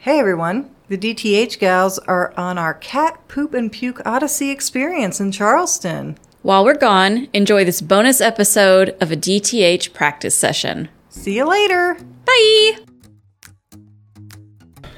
[0.00, 5.32] Hey everyone, the DTH gals are on our cat poop and puke odyssey experience in
[5.32, 6.16] Charleston.
[6.42, 10.88] While we're gone, enjoy this bonus episode of a DTH practice session.
[11.10, 11.96] See you later.
[12.24, 12.78] Bye!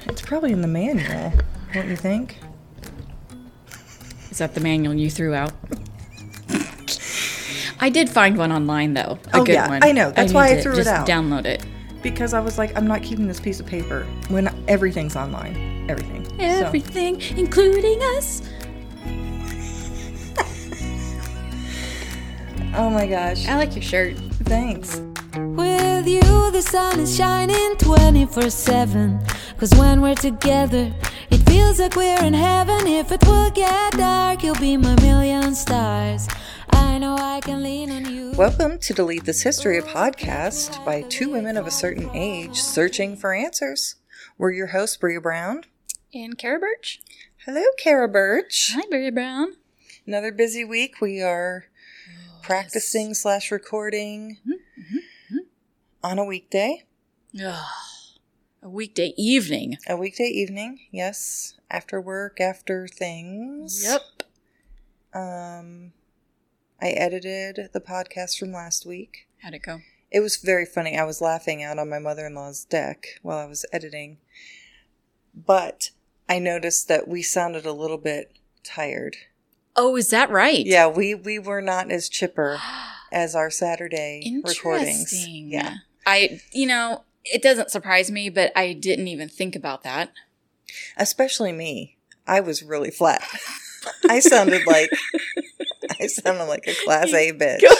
[0.05, 1.33] It's probably in the manual,
[1.73, 2.37] don't you think?
[4.29, 5.51] Is that the manual you threw out?
[7.83, 9.17] I did find one online though.
[9.33, 9.83] A Oh, good yeah, one.
[9.83, 10.11] I know.
[10.11, 11.07] That's need why I threw it just out.
[11.07, 11.65] Download it.
[12.01, 15.85] Because I was like, I'm not keeping this piece of paper when everything's online.
[15.89, 16.25] Everything.
[16.25, 18.41] So- Everything, including us.
[22.75, 23.47] oh my gosh.
[23.47, 24.15] I like your shirt.
[24.45, 25.01] Thanks.
[25.35, 29.19] With you, the sun is shining 24 7.
[29.57, 30.91] Cause when we're together,
[31.29, 32.87] it feels like we're in heaven.
[32.87, 36.27] If it will get dark, you'll be my million stars.
[36.91, 43.15] Welcome to Delete This History, a podcast by two women of a certain age searching
[43.15, 43.95] for answers.
[44.37, 45.63] We're your hosts, Brea Brown.
[46.13, 46.99] And Cara Birch.
[47.45, 48.73] Hello, Cara Birch.
[48.75, 49.53] Hi, Brea Brown.
[50.05, 50.99] Another busy week.
[50.99, 51.67] We are
[52.41, 55.37] practicing slash recording mm-hmm, mm-hmm, mm-hmm.
[56.03, 56.83] on a weekday.
[57.41, 57.65] Ugh.
[58.63, 59.77] A weekday evening.
[59.87, 61.53] A weekday evening, yes.
[61.69, 63.81] After work, after things.
[63.85, 64.01] Yep.
[65.13, 65.93] Um,
[66.81, 69.27] I edited the podcast from last week.
[69.43, 69.81] How'd it go?
[70.09, 70.97] It was very funny.
[70.97, 74.17] I was laughing out on my mother in law's deck while I was editing.
[75.35, 75.91] But
[76.27, 79.15] I noticed that we sounded a little bit tired.
[79.75, 80.65] Oh, is that right?
[80.65, 82.59] Yeah, we, we were not as chipper
[83.11, 85.13] as our Saturday recordings.
[85.27, 85.75] Yeah.
[86.05, 90.11] I, you know, it doesn't surprise me, but I didn't even think about that.
[90.97, 91.97] Especially me.
[92.25, 93.23] I was really flat.
[94.09, 94.89] I sounded like
[96.03, 97.61] I sounded like a class A bitch.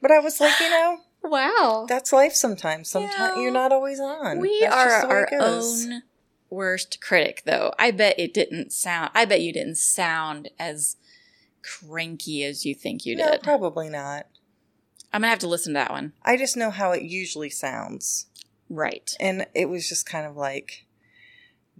[0.00, 1.86] but I was like, you know, Wow.
[1.88, 2.88] that's life sometimes.
[2.88, 3.42] Sometimes Yeah.
[3.42, 4.38] you're not always on.
[4.40, 6.02] We That's are just the way our own
[6.48, 7.72] worst critic, though.
[7.78, 10.96] I bet it didn't sound, I bet you didn't sound as
[11.62, 13.42] cranky as you think you No, did.
[13.42, 14.26] probably not.
[15.12, 16.12] I'm going to have to listen to that one.
[16.22, 18.26] I just know how it usually sounds.
[18.70, 19.14] Right.
[19.20, 20.86] And it was just kind of like,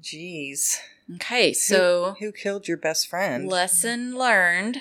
[0.01, 0.81] geez.
[1.17, 1.53] Okay.
[1.53, 3.49] So, who, killed your best friend?
[3.49, 4.79] lesson learned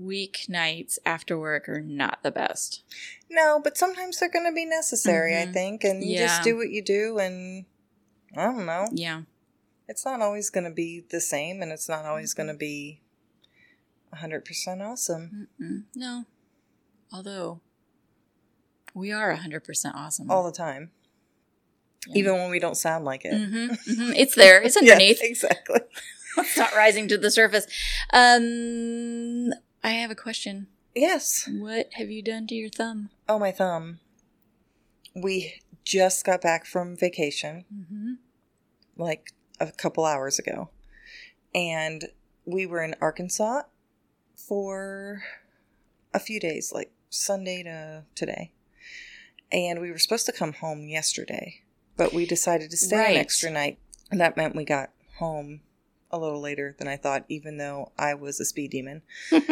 [0.00, 2.82] weeknights after work are not the best.
[3.30, 5.52] No, but sometimes they're going to be necessary, I Mhm.
[5.52, 5.84] think.
[5.84, 6.26] And you Yeah.
[6.26, 7.18] just do what you do.
[7.18, 7.66] And
[8.36, 8.88] I don't know.
[8.92, 9.22] Yeah.
[9.88, 11.62] It's not always going to be the same.
[11.62, 13.00] And it's not always going to be
[14.12, 15.84] 100% awesome Mm-mm.
[15.94, 16.24] No.
[17.12, 17.60] Although,
[18.94, 20.30] we are 100% awesome.
[20.30, 20.90] all the time.
[22.08, 22.18] Yeah.
[22.18, 23.32] Even when we don't sound like it.
[23.34, 24.60] hmm hmm It's there.
[24.62, 25.20] It's underneath.
[25.22, 25.80] exactly.
[26.38, 27.66] it's not rising to the surface.
[28.12, 29.52] Um,
[29.84, 30.66] I have a question.
[30.94, 31.48] Yes.
[31.50, 33.10] What have you done to your thumb?
[33.28, 34.00] Oh, my thumb.
[35.14, 37.64] We just got back from vacation.
[37.74, 38.12] Mm-hmm.
[38.96, 40.70] like a couple hours ago.
[41.54, 42.06] And
[42.44, 43.62] we were in Arkansas
[44.36, 45.22] for
[46.12, 48.52] a few days, like Sunday to today.
[49.52, 51.60] And we were supposed to come home yesterday,
[51.96, 53.10] but we decided to stay Right.
[53.14, 53.78] an extra night.
[54.10, 55.60] And that meant we got home
[56.10, 59.02] a little later than I thought, even though I was a speed demon.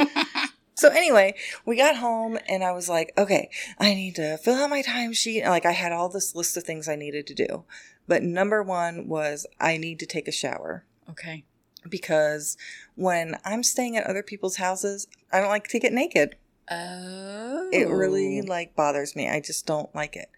[0.76, 1.34] So anyway,
[1.66, 5.42] we got home and I was like, okay, I need to fill out my timesheet.
[5.42, 7.64] And like I had all this list of things I needed to do.
[8.08, 11.44] But number one was I need to take a shower Okay.
[11.86, 12.56] because
[12.94, 16.36] when I'm staying at other people's houses, I don't like to get naked.
[16.70, 17.68] Oh.
[17.74, 19.28] It really like bothers me.
[19.28, 20.30] I just don't like it.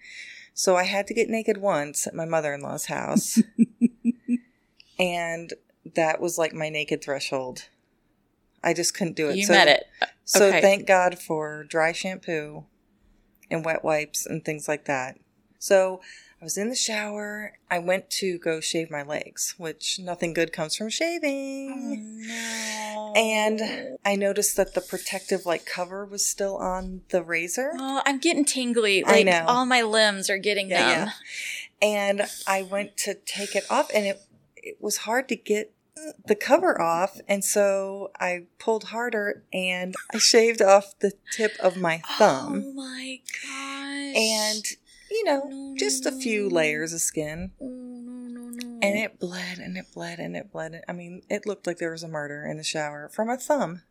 [0.55, 3.39] So I had to get naked once at my mother-in-law's house.
[4.99, 5.53] and
[5.95, 7.69] that was like my naked threshold.
[8.63, 9.37] I just couldn't do it.
[9.37, 9.85] You So- met it.
[10.25, 12.65] so thank God for dry shampoo
[13.51, 15.19] and wet wipes and things like that.
[15.59, 16.01] So
[16.43, 17.57] I was in the shower.
[17.71, 21.71] I went to go shave my legs, which nothing good comes from shaving.
[21.73, 23.13] Oh, no.
[23.15, 27.71] And I noticed that the protective like cover was still on the razor.
[27.79, 29.05] Oh, I'm getting tingly.
[29.05, 29.45] I Like know.
[29.47, 30.91] all my limbs are getting Yeah, numb.
[30.91, 31.11] yeah.
[31.81, 34.21] And I went to take it off and it
[34.57, 35.73] it was hard to get
[36.27, 41.77] the cover off and so I pulled harder and I shaved off the tip of
[41.77, 42.65] my thumb.
[42.67, 44.17] Oh my gosh.
[44.17, 44.65] and
[45.23, 48.79] you know No, just a few layers of skin no, no, no.
[48.83, 51.93] and it bled and it bled and it bled i mean it looked like there
[51.93, 53.83] was a murder in the shower from a thumb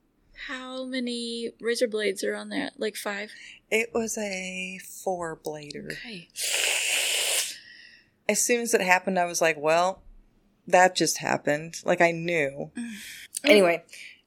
[0.48, 2.72] How many razor blades are on there?
[2.78, 3.32] Like five?
[3.70, 6.28] it was a four blader Okay.
[8.28, 10.02] as soon as it happened i was like well
[10.68, 12.72] that just happened like i knew
[13.46, 13.84] anyway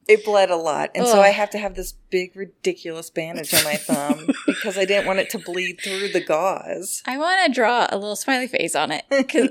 [0.06, 0.91] It bled a lot.
[0.95, 4.85] And so I have to have this big, ridiculous bandage on my thumb because I
[4.85, 7.03] didn't want it to bleed through the gauze.
[7.06, 9.05] I want to draw a little smiley face on it.
[9.09, 9.49] 'cause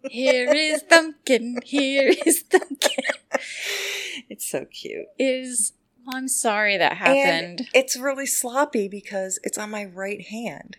[0.10, 1.62] here is Thumbkin.
[1.64, 3.10] Here is Thumbkin.
[4.28, 5.06] it's so cute.
[5.18, 5.72] Is
[6.06, 7.60] well, I'm sorry that happened.
[7.60, 10.76] And it's really sloppy because it's on my right hand.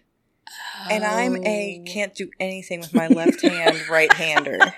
[0.89, 1.91] And I'm a Oh.
[1.91, 4.59] can't do anything with my left hand right hander.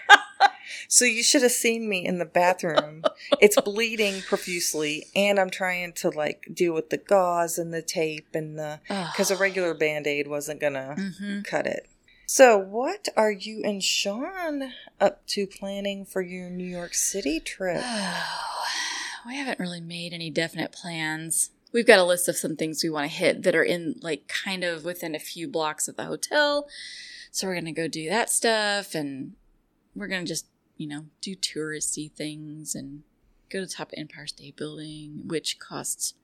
[0.88, 3.04] So you should have seen me in the bathroom.
[3.40, 8.30] It's bleeding profusely, and I'm trying to like deal with the gauze and the tape
[8.34, 11.88] and the because a regular band aid wasn't gonna hmm cut it.
[12.26, 14.72] So, what are you and Sean
[15.02, 17.84] up to planning for your New York City trip?
[19.28, 21.50] we haven't really made any definite plans.
[21.74, 24.30] We've got a list of some things we want to hit that are in like
[24.30, 26.70] kind of within a few blocks of the hotel.
[27.32, 29.34] So we're gonna go do that stuff, and
[29.94, 30.46] we're gonna just
[30.82, 33.04] you know do touristy things and
[33.52, 36.16] go to the top of Empire State Building, which costs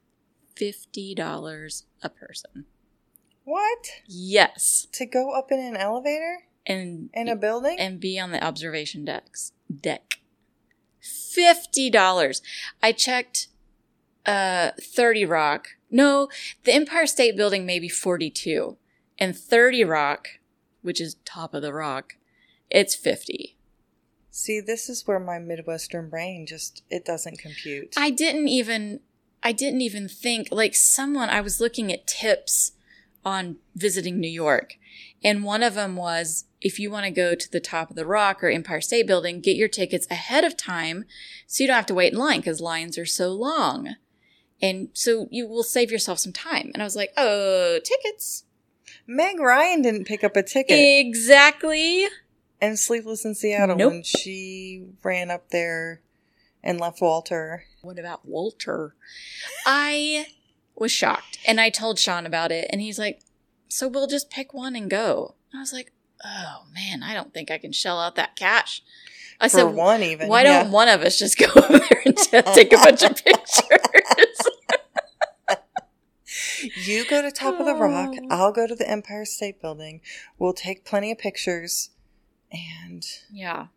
[0.56, 2.66] fifty dollars a person.
[3.44, 3.88] What?
[4.08, 7.78] Yes, To go up in an elevator and in a building?
[7.80, 10.20] and be on the observation decks deck.
[11.00, 12.42] Fifty dollars.
[12.82, 13.48] I checked
[14.26, 15.70] uh 30 Rock.
[15.90, 16.28] No,
[16.66, 18.76] the Empire State Building may be 42.
[19.20, 20.28] And 30 Rock,
[20.82, 22.16] which is top of the rock,
[22.70, 23.57] it's 50.
[24.38, 27.96] See, this is where my Midwestern brain just it doesn't compute.
[27.98, 29.00] I didn't even
[29.42, 32.74] I didn't even think like someone I was looking at tips
[33.26, 34.76] on visiting New York
[35.24, 38.06] and one of them was if you want to go to the top of the
[38.06, 41.06] rock or Empire State Building get your tickets ahead of time
[41.48, 43.96] so you don't have to wait in line cuz lines are so long.
[44.62, 46.70] And so you will save yourself some time.
[46.76, 48.44] And I was like, "Oh, tickets."
[49.08, 52.08] Meg Ryan didn't pick up a ticket Exactly.
[52.62, 53.92] In Sleepless in Seattle Nope.
[53.92, 56.02] when she ran up there
[56.64, 57.64] and left Walter.
[57.82, 58.96] What about Walter?
[59.66, 60.28] I
[60.76, 63.22] was shocked and I told Sean about it and he's like,
[63.70, 65.36] so we'll just pick one and go.
[65.54, 65.92] I was like,
[66.24, 68.82] oh man, I don't think I can shell out that cash.
[69.40, 70.28] I For said, one, even.
[70.30, 70.64] why yeah.
[70.64, 74.42] don't one of us just go over there and just take a bunch of pictures?
[76.86, 78.16] You go to Top of the Rock.
[78.20, 78.28] Oh.
[78.32, 80.02] I'll go to the Empire State Building.
[80.40, 81.92] We'll take plenty of pictures.
[82.52, 83.68] And yeah.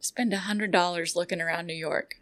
[0.00, 2.14] Spend a hundred dollars looking around New York.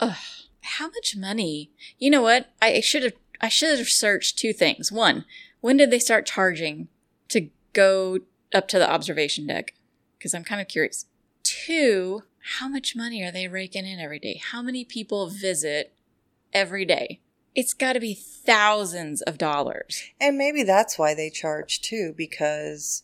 [0.00, 0.16] Ugh.
[0.62, 1.70] How much money?
[1.98, 2.50] You know what?
[2.60, 4.92] I should have I should have searched two things.
[4.92, 5.24] One,
[5.60, 6.88] when did they start charging
[7.28, 8.20] to go
[8.54, 9.74] up to the observation deck?
[10.16, 11.06] Because I'm kind of curious.
[11.42, 12.22] Two,
[12.58, 14.40] how much money are they raking in every day?
[14.42, 15.92] How many people visit
[16.52, 17.20] every day?
[17.54, 20.04] It's got to be thousands of dollars.
[20.20, 23.02] and maybe that's why they charge too, because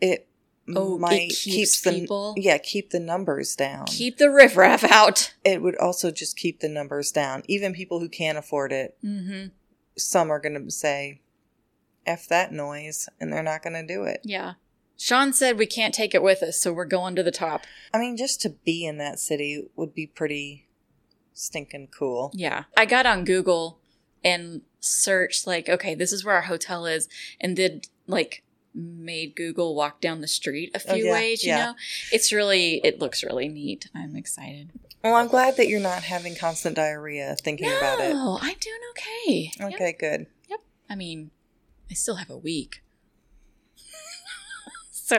[0.00, 0.28] it
[0.76, 3.86] Oh, it might keeps keeps the people- yeah keep the numbers down.
[3.86, 5.34] Keep the riffraff out.
[5.44, 7.42] it would also just keep the numbers down.
[7.46, 9.48] Even people who can't afford it, Mm-hmm.
[9.96, 11.20] some are going to say,
[12.06, 14.20] "F that noise," and they're not going to do it.
[14.24, 14.54] Yeah.
[14.96, 17.62] Sean said we can't take it with us, so we're going to the top.
[17.94, 20.68] I mean, just to be in that city would be pretty
[21.32, 22.30] stinking cool.
[22.34, 22.64] Yeah.
[22.76, 23.78] I got on Google
[24.22, 27.08] and searched, like, okay, this is where our hotel is,
[27.40, 28.42] and did, like,
[28.74, 31.64] made Google walk down the street a Oh, few yeah, ways, you yeah.
[31.66, 31.74] know?
[32.12, 33.88] It's really, it looks really neat.
[33.94, 34.70] I'm excited.
[35.02, 38.12] Well, I'm glad that you're not having constant diarrhea thinking about it.
[38.12, 39.50] No, I'm doing okay.
[39.58, 39.72] Yep.
[39.74, 40.26] Okay, good.
[40.48, 40.60] Yep.
[40.90, 41.30] I mean,
[41.90, 42.82] I still have a week.
[44.90, 45.18] so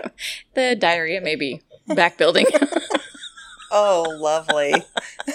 [0.53, 2.45] the diarrhea may be back building,
[3.71, 4.73] Oh, lovely.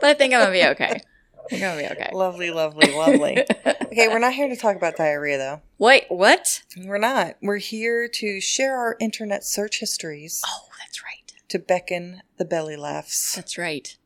[0.00, 1.00] but I think I'm going to be okay.
[1.50, 2.10] I think I'm going to be okay.
[2.14, 3.44] lovely, lovely, lovely.
[3.88, 5.62] Okay, we're not here to talk about diarrhea though.
[5.78, 6.62] Wait, what?
[6.76, 7.36] We're not.
[7.40, 11.32] We're here to share our internet search histories Oh, that's right.
[11.48, 13.34] to beckon the belly laughs.
[13.34, 13.96] That's right.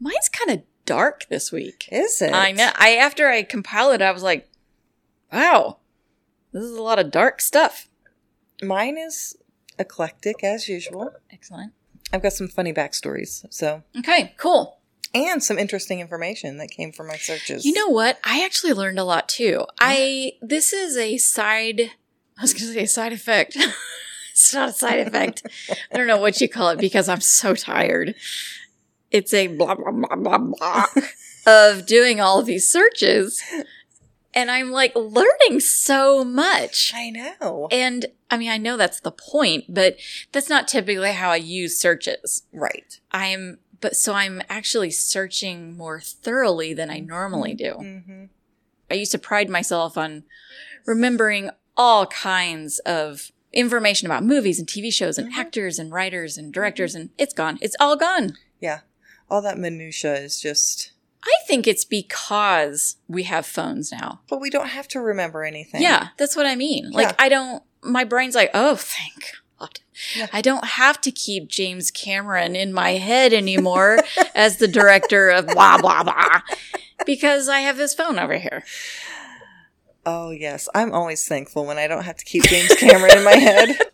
[0.00, 1.86] Mine's kind of dark this week.
[1.92, 2.32] Is it?
[2.32, 2.70] I know.
[2.76, 4.48] I after I compiled it, I was like,
[5.32, 5.78] "Wow,
[6.52, 7.88] this is a lot of dark stuff."
[8.62, 9.36] Mine is
[9.78, 11.12] eclectic as usual.
[11.30, 11.72] Excellent.
[12.12, 14.78] I've got some funny backstories, so Okay, cool.
[15.14, 17.64] and some interesting information that came from my searches.
[17.64, 18.18] You know what?
[18.24, 19.64] I actually learned a lot too.
[19.80, 21.80] I this is a side.
[22.38, 23.56] I was going to say a side effect.
[24.32, 25.42] it's not a side effect.
[25.92, 28.14] I don't know what you call it because I'm so tired.
[29.10, 30.86] It's a blah blah blah blah blah
[31.46, 33.42] of doing all of these searches,
[34.34, 36.92] and I'm like learning so much.
[36.94, 37.68] I know.
[37.70, 39.96] And I mean, I know that's the point, but
[40.32, 42.42] that's not typically how I use searches.
[42.52, 43.00] Right.
[43.12, 47.72] I'm, but so I'm actually searching more thoroughly than I normally do.
[47.74, 48.24] hmm
[48.90, 50.24] I used to pride myself on
[50.86, 55.36] remembering all kinds of information about movies and TV shows and Mhm.
[55.38, 57.58] actors and writers and directors, and it's gone.
[57.60, 58.36] It's all gone.
[58.60, 58.80] Yeah.
[59.30, 60.92] All that minutia is just.
[61.24, 64.20] I think it's because we have phones now.
[64.28, 65.82] But we don't have to remember anything.
[65.82, 66.90] Yeah, that's what I mean.
[66.90, 67.14] Like, Yeah.
[67.18, 69.80] I don't, my brain's like, oh, thank God.
[70.16, 70.28] Yeah.
[70.32, 73.98] I don't have to keep James Cameron in my head anymore
[74.34, 76.40] as the director of blah, blah, blah,
[77.04, 78.62] because I have his phone over here.
[80.06, 80.68] Oh, yes.
[80.74, 83.76] I'm always thankful when I don't have to keep James Cameron in my head.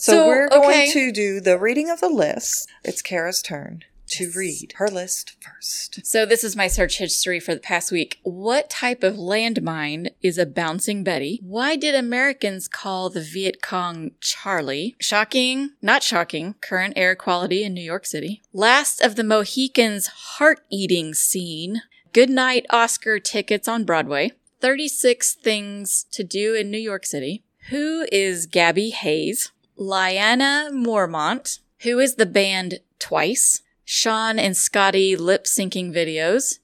[0.00, 2.68] So, So, we're going to do the reading of the list.
[2.84, 4.34] It's Cara's turn to Yes.
[4.36, 6.00] read her list first.
[6.04, 8.18] So, this is my search history for the past week.
[8.22, 11.40] What type of landmine is a bouncing Betty?
[11.42, 14.96] Why did Americans call the Viet Cong Charlie?
[15.00, 18.42] Shocking, not shocking, current air quality in New York City.
[18.52, 21.82] Last of the Mohicans heart eating scene.
[22.12, 24.32] Goodnight Oscar tickets on Broadway.
[24.60, 27.44] 36 things to do in New York City.
[27.70, 29.52] Who is Gabby Hayes?
[29.78, 31.60] Lyanna Mormont.
[31.82, 33.62] Who is the band Twice?
[33.98, 36.58] Sean and Scotty lip syncing videos.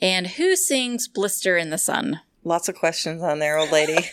[0.00, 2.20] And who sings Blister in the Sun?
[2.42, 3.98] Lots of questions on there, old lady.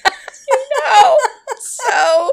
[0.93, 1.17] No!
[1.59, 2.31] so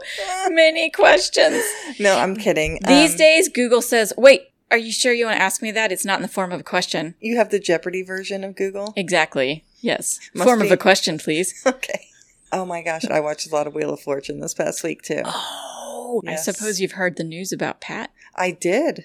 [0.51, 1.63] many questions.
[2.01, 2.81] no, I'm kidding.
[2.87, 5.93] These Um, days, Google says, wait, are you sure you want to ask me that?
[5.93, 7.15] It's not in the form of a question.
[7.21, 8.93] You have the Jeopardy version of Google?
[8.97, 9.65] Exactly.
[9.81, 10.19] Yes.
[10.35, 10.67] Must form be.
[10.67, 11.63] of a question, please.
[11.67, 12.07] Okay.
[12.53, 15.23] Oh my gosh, I watched a lot of Wheel of Fortune this past week too.
[15.25, 16.49] Oh, Yes.
[16.49, 18.11] I suppose you've heard the news about Pat.
[18.35, 19.05] I did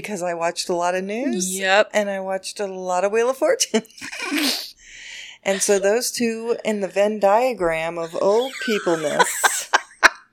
[0.00, 1.58] because I watched a lot of news.
[1.58, 1.90] Yep.
[1.94, 3.82] And I watched a lot of Wheel of Fortune.
[5.42, 9.70] and so those two in the Venn diagram of old peopleness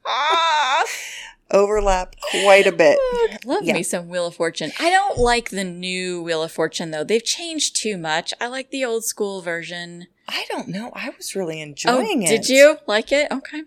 [1.51, 2.99] overlap quite a bit.
[3.45, 3.73] Love Yeah.
[3.75, 4.71] me some Wheel of Fortune.
[4.79, 7.03] I don't like the new Wheel of Fortune though.
[7.05, 8.33] They've changed too much.
[8.41, 10.07] I like the old school version.
[10.27, 10.91] I don't know.
[10.93, 12.27] I was really Oh, enjoying it.
[12.27, 13.31] did you like it?
[13.31, 13.63] Okay.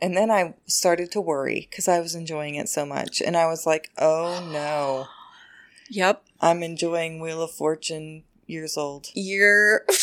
[0.00, 3.22] And then I started to worry because I was enjoying it so much.
[3.22, 5.06] And I was like, oh no,
[5.90, 6.24] Yep.
[6.40, 9.08] I'm enjoying Wheel of Fortune years old.
[9.14, 9.84] You're.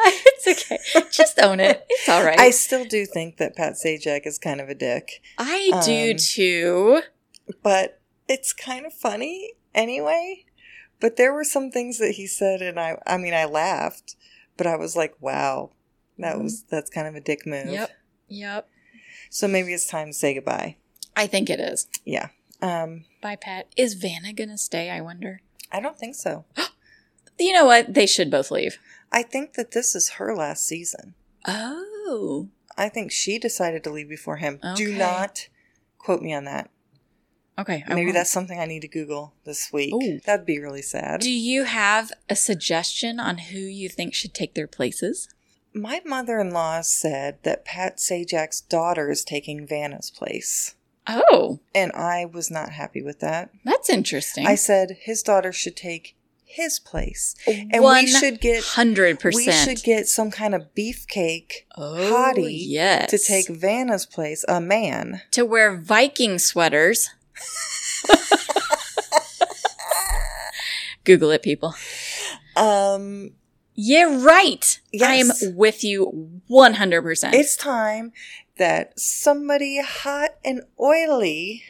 [0.00, 0.78] it's okay.
[1.10, 1.84] Just own it.
[1.88, 2.38] It's all right.
[2.38, 6.16] I still do think that Pat Sajak is kind of a dick, I do um,
[6.16, 7.02] too.
[7.62, 10.44] but it's kind of funny anyway.
[11.00, 14.16] But there were some things that he said, and I, I mean, I laughed,
[14.56, 15.70] but I was like, wow,
[16.18, 16.42] that Mhm.
[16.42, 17.68] was, that's kind of a dick move.
[17.68, 17.90] Yep.
[18.28, 18.68] Yep.
[19.30, 20.76] So maybe it's time to say goodbye.
[21.18, 21.88] I think it is.
[22.04, 22.28] Yeah.
[22.62, 23.66] Um, Bye, Pat.
[23.76, 24.88] Is Vanna going to stay?
[24.88, 25.42] I wonder.
[25.70, 26.44] I don't think so.
[27.40, 27.94] You know what?
[27.94, 28.78] They should both leave.
[29.12, 31.14] I think that this is her last season.
[31.46, 32.48] Oh.
[32.76, 34.58] I think she decided to leave before him.
[34.74, 35.46] Do not
[35.98, 36.68] quote me on that.
[37.56, 37.84] Okay.
[37.86, 38.14] I Maybe won't.
[38.14, 39.94] that's something I need to Google this week.
[39.94, 40.18] Ooh.
[40.26, 41.20] That'd be really sad.
[41.20, 45.28] Do you have a suggestion on who you think should take their places?
[45.72, 50.74] My mother in law said that Pat Sajak's daughter is taking Vanna's place.
[51.08, 53.50] Oh, And I was not happy with that.
[53.64, 54.46] that's interesting.
[54.46, 57.34] I said his daughter should take his place.
[57.46, 59.34] And we should get 100%.
[59.34, 63.10] we should get some kind of beefcake oh, hottie yes.
[63.10, 65.22] to take Vanna's place, a man.
[65.32, 67.10] to wear Viking sweaters.
[71.04, 71.74] Google it, people.
[72.56, 73.32] Um
[73.74, 74.80] Yeah, right.
[74.92, 75.08] Yes.
[75.08, 77.34] I am with you one hundred percent.
[77.34, 78.12] it's time
[78.58, 81.62] that somebody hot and oily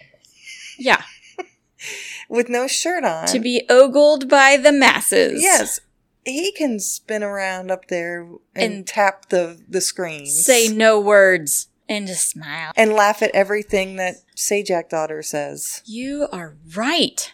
[0.79, 1.03] Yeah,
[2.29, 5.41] with no shirt on to be ogled by the masses.
[5.43, 5.81] Yes.
[6.25, 8.23] He can spin around up there
[8.55, 10.45] and, And- tap the the screens.
[10.45, 12.73] say no words and just smile.
[12.77, 15.83] and laugh at everything that Sajak daughter says.
[15.87, 17.33] You are right.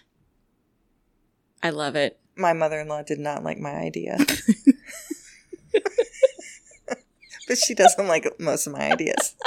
[1.63, 2.21] I love it.
[2.37, 4.19] My mother-in-law did not like my idea.
[7.49, 9.35] but she doesn't like most of my ideas.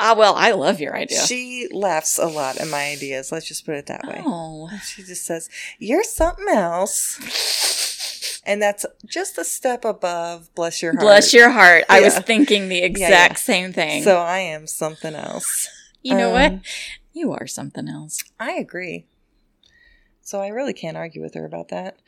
[0.00, 1.20] Ah, well, I love your idea.
[1.26, 3.30] She laughs a lot at my ideas.
[3.30, 4.20] Let's just put it that way.
[4.24, 10.92] oh, She just says, "You're something else." And that's just a step above bless your
[10.92, 11.02] heart.
[11.02, 11.84] bless your heart.
[11.88, 14.02] I was thinking the exact same thing.
[14.02, 15.68] So I am something else.
[16.02, 16.52] you know what?
[16.52, 16.62] um,
[17.12, 18.24] You are something else.
[18.40, 19.06] I agree.
[20.22, 21.98] So I really can't argue with her about that.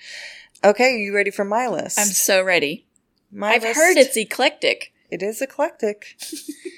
[0.65, 1.99] Okay, are you ready for my list?
[1.99, 2.87] I'm so ready.
[3.33, 4.93] My I've list- heard it's eclectic.
[5.11, 6.17] It is eclectic,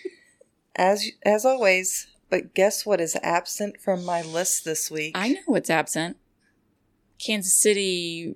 [0.77, 2.07] as as always.
[2.31, 5.13] But guess what is absent from my list this week?
[5.15, 6.17] I know what's absent.
[7.25, 8.35] Kansas City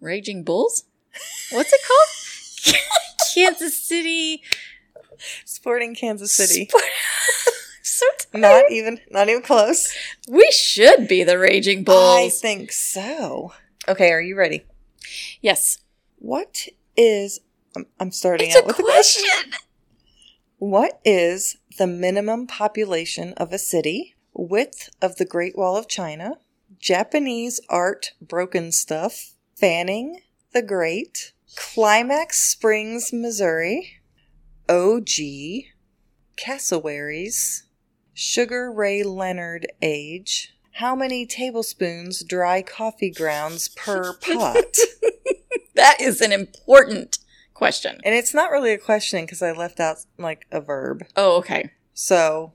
[0.00, 0.84] Raging Bulls?
[1.50, 2.76] What's it called?
[3.34, 4.42] Kansas City
[5.44, 6.66] Sporting Kansas City.
[6.68, 6.84] Sport-
[7.82, 8.40] so tired.
[8.40, 9.94] Not even, not even close.
[10.28, 12.16] We should be the Raging Bulls.
[12.18, 13.52] I think so.
[13.88, 14.64] Okay, are you ready?
[15.42, 15.78] yes.
[16.18, 16.68] What
[17.00, 17.40] is
[17.76, 19.24] I'm, I'm starting It's out a with a question.
[19.24, 19.52] question.
[20.58, 24.14] What is the minimum population of a city?
[24.34, 26.36] Width of the Great Wall of China?
[26.78, 29.34] Japanese art broken stuff?
[29.56, 30.20] Fanning
[30.52, 31.32] the Great?
[31.56, 34.00] Climax Springs, Missouri?
[34.68, 35.08] OG?
[36.36, 37.64] Cassowaries?
[38.12, 40.54] Sugar Ray Leonard age?
[40.74, 44.64] How many tablespoons dry coffee grounds per pot?
[45.80, 47.20] That is an important
[47.54, 48.02] question.
[48.04, 51.06] And it's not really a question because I left out like a verb.
[51.16, 51.70] Oh, okay.
[51.94, 52.52] So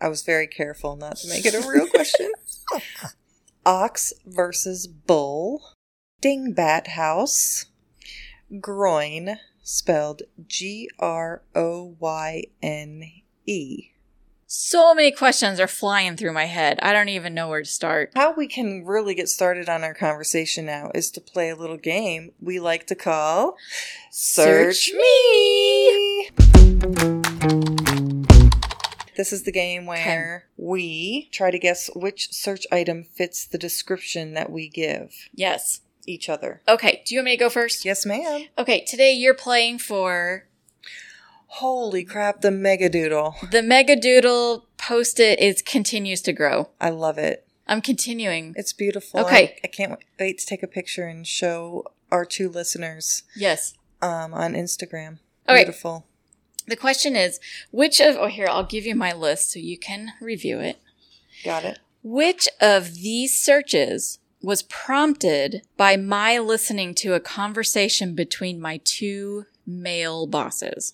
[0.00, 2.32] I was very careful not to make it a real question.
[3.64, 5.74] Ox versus bull.
[6.20, 7.66] Dingbat house.
[8.60, 13.04] Groin, spelled G R O Y N
[13.46, 13.90] E.
[14.58, 16.78] So many questions are flying through my head.
[16.80, 18.12] I don't even know where to start.
[18.16, 21.76] How we can really get started on our conversation now is to play a little
[21.76, 23.58] game we like to call
[24.10, 26.30] Search Me.
[29.14, 34.32] This is the game where we try to guess which search item fits the description
[34.32, 35.82] that we give Yes.
[36.06, 36.62] each other.
[36.66, 37.02] Okay.
[37.04, 37.84] Do you want me to go first?
[37.84, 38.46] Yes, ma'am.
[38.56, 38.86] Okay.
[38.86, 40.46] Today you're playing for
[41.60, 43.50] Holy crap, the Megadoodle.
[43.50, 46.68] the Megadoodle post it is continues to grow.
[46.80, 47.46] I love it.
[47.66, 48.52] I'm continuing.
[48.56, 49.20] It's beautiful.
[49.20, 49.56] Okay.
[49.56, 53.72] I, I can't wait to take a picture and show our two listeners Yes.
[54.02, 55.18] um, on Instagram.
[55.48, 55.64] Okay.
[55.64, 56.04] Beautiful.
[56.68, 60.12] The question is which of, oh, here, I'll give you my list so you can
[60.20, 60.78] review it.
[61.42, 61.78] Got it.
[62.02, 69.46] Which of these searches was prompted by my listening to a conversation between my two
[69.66, 70.92] male bosses?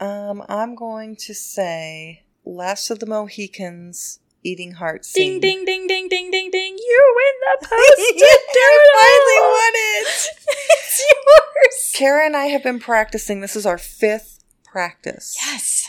[0.00, 5.40] Um, I'm going to say Last of the Mohicans eating heart Ding, scene.
[5.40, 6.50] ding, ding, ding, ding, ding, ding.
[6.50, 6.76] ding.
[6.78, 10.28] You win the post I finally won it.
[10.70, 11.92] it's yours.
[11.94, 13.40] Cara and I have been practicing.
[13.40, 15.36] This is our fifth practice.
[15.44, 15.86] Yes.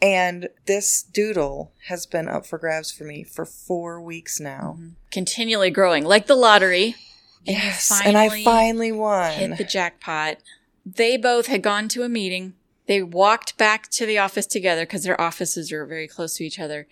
[0.00, 4.78] And this doodle has been up for grabs for me for four weeks now.
[5.12, 6.96] Continually growing, like the lottery.
[7.46, 8.00] And Yes.
[8.04, 9.32] And I finally finally won.
[9.32, 10.38] hit the jackpot.
[10.86, 12.54] They both had gone to a meeting.
[12.92, 16.58] They walked back to the office together because their offices are very close to each
[16.58, 16.86] other.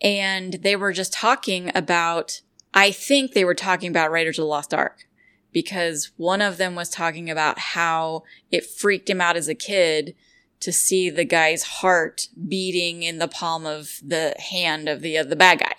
[0.00, 2.40] And they were just talking about,
[2.72, 5.04] I think they were talking about Raiders of the Lost Ark
[5.52, 10.14] because one of them was talking about how it freaked him out as a kid
[10.60, 15.28] to see the guy's heart beating in the palm of the hand of the, of
[15.28, 15.74] the bad guy.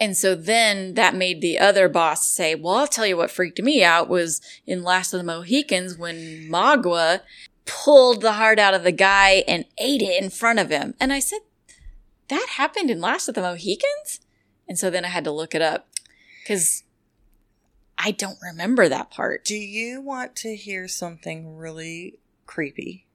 [0.00, 3.62] And so then that made the other boss say, well, I'll tell you what freaked
[3.62, 7.20] me out was in Last of the Mohicans when Magua
[7.66, 10.94] pulled the heart out of the guy and ate it in front of him.
[11.00, 11.40] And I said,
[12.28, 14.20] that happened in Last of the Mohicans?
[14.68, 15.88] And so then I had to look it up
[16.42, 16.84] because
[17.98, 19.44] I don't remember that part.
[19.44, 23.06] Do you want to hear something really creepy?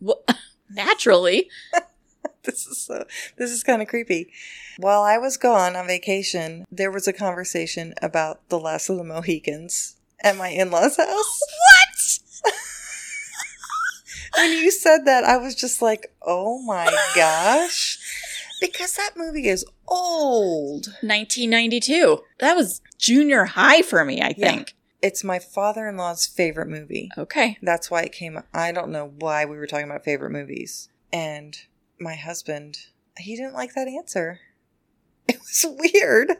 [0.00, 0.24] Well,
[0.70, 1.50] naturally.
[2.44, 3.06] This is so,
[3.38, 4.30] this is kind of creepy.
[4.76, 9.04] While I was gone on vacation, there was a conversation about the last of the
[9.04, 11.08] Mohicans at my in-laws house.
[11.50, 11.73] What?
[14.36, 17.98] When you said that, I was just like, "Oh my gosh."
[18.60, 20.86] Because that movie is old.
[21.02, 22.20] 1992.
[22.38, 24.48] That was junior high for me, I Yeah.
[24.52, 24.74] think.
[25.02, 27.10] It's my father-in-law's favorite movie.
[27.18, 27.58] Okay.
[27.60, 28.42] That's why it came.
[28.54, 30.88] I don't know why we were talking about favorite movies.
[31.12, 31.58] And
[32.00, 32.78] my husband,
[33.18, 34.40] he didn't like that answer.
[35.28, 36.32] It was weird.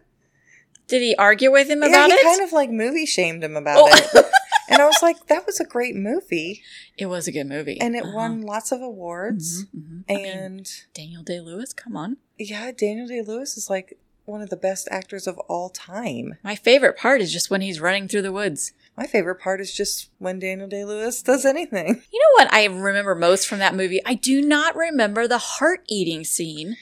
[0.88, 2.22] Did he argue with him yeah, about he it?
[2.22, 3.88] kind of like movie shamed him about Oh.
[3.90, 4.26] it.
[4.68, 6.62] And I was like, that was a great movie.
[6.96, 7.80] It was a good movie.
[7.80, 8.12] And it Uh-huh.
[8.14, 9.64] won lots of awards.
[9.64, 10.04] Mhm, mhm.
[10.08, 12.16] I mean, And Daniel Day Lewis, come on.
[12.38, 16.38] yeah, Daniel Day Lewis is like one of the best actors of all time.
[16.42, 18.72] My favorite part is just when he's running through the woods.
[18.96, 21.88] My favorite part is just when Daniel Day Lewis does anything.
[22.10, 24.00] You know what I remember most from that movie?
[24.06, 26.76] I do not remember the heart eating scene.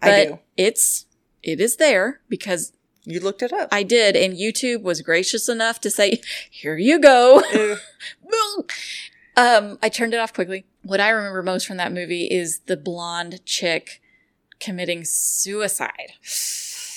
[0.00, 0.38] But I do.
[0.56, 1.06] It's
[1.42, 2.72] it is there because
[3.04, 3.68] You looked it up.
[3.70, 7.42] I did, and YouTube was gracious enough to say, "Here you go."
[9.36, 10.64] Um, I turned it off quickly.
[10.82, 14.00] What I remember most from that movie is the blonde chick
[14.60, 16.12] committing suicide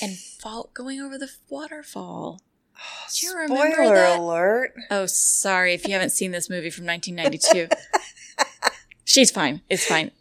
[0.02, 2.42] and fall going over the waterfall.
[3.20, 4.20] Do you remember Spoiler that?
[4.20, 4.74] alert.
[4.92, 7.76] Oh, sorry if you haven't seen this movie from 1992.
[9.04, 9.62] She's fine.
[9.68, 10.12] It's fine.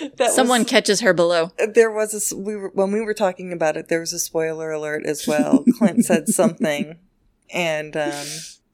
[0.16, 1.52] That Someone was- catches her below.
[1.72, 4.70] there was a we were when we were talking about it there was a spoiler
[4.70, 6.98] alert as well clint said something
[7.52, 8.26] and um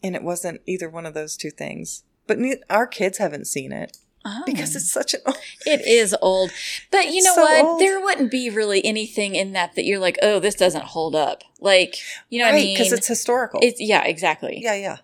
[0.03, 3.73] and it wasn't either one of those two things but ne- our kids haven't seen
[3.73, 4.43] it Oh.
[4.45, 6.51] because it's such an old It is old.
[6.91, 7.65] But you know so what?
[7.65, 7.81] old.
[7.81, 11.43] There wouldn't be really anything in that that you're like, oh, this doesn't hold up.
[11.59, 11.97] Like,
[12.29, 12.75] you know what I mean?
[12.77, 14.61] because it's historical It's yeah, exactly.
[14.63, 14.99] yeah yeah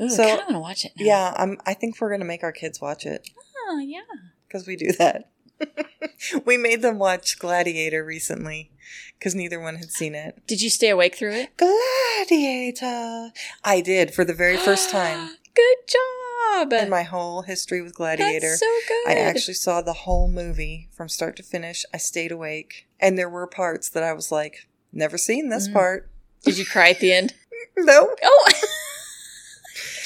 [0.00, 1.04] Ooh, So, I kind of want to watch it now.
[1.04, 1.58] Yeah, I'm.
[1.66, 3.28] I think we're gonna make our kids watch it
[3.68, 4.02] Oh, yeah.
[4.46, 5.30] because we do that.
[6.44, 8.70] we made them watch Gladiator recently
[9.18, 10.42] because neither one had seen it.
[10.46, 11.56] Did you stay awake through it?
[11.56, 13.30] Gladiator.
[13.64, 16.72] I did for the very first time Good job.
[16.72, 18.48] in my whole history with Gladiator.
[18.48, 19.08] That's so good.
[19.08, 21.84] I actually saw the whole movie from start to finish.
[21.94, 25.72] I stayed awake, and there were parts that I was like, "Never seen this Mm.
[25.72, 26.10] part."
[26.44, 27.34] Did you cry at the end?
[27.76, 28.50] No, Oh.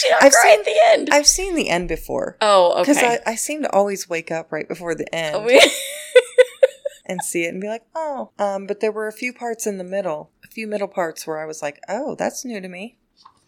[0.11, 1.09] Not I've cry seen- at the end?
[1.13, 3.19] I've seen the end before oh, because okay.
[3.27, 5.61] I, I seem to always wake up right before the end Oh, we-
[7.07, 9.79] and see it and be like, "Oh." Um, but there were a few parts in
[9.79, 12.99] the middle, a few middle parts where I was like, "Oh, that's new to me."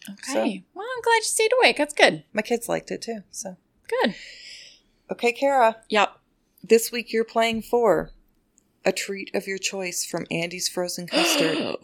[0.09, 0.63] okay.
[0.73, 1.77] well, I'm glad you stayed awake.
[1.77, 2.23] That's good.
[2.33, 3.19] My kids liked it too.
[3.29, 4.15] So, Good.
[5.11, 5.77] okay, Cara.
[5.89, 6.17] Yep.
[6.63, 8.11] This week you're playing for
[8.83, 11.75] a treat of your choice from Andy's Frozen Custard.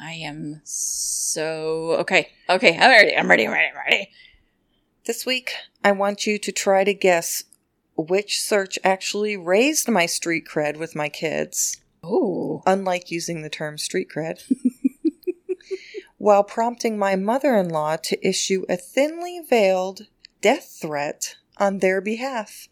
[0.00, 2.30] I am so okay.
[2.48, 3.14] Okay, I'm ready.
[3.14, 3.46] I'm ready.
[3.46, 3.68] I'm ready.
[3.68, 4.10] I'm ready.
[5.04, 5.52] this week,
[5.84, 7.44] I want you to try to guess
[7.96, 13.76] which search actually raised my street cred with my kids, Oh, unlike using the term
[13.76, 14.42] street cred,
[16.18, 20.06] while prompting my mother in law to issue a thinly veiled
[20.40, 22.68] death threat on their behalf.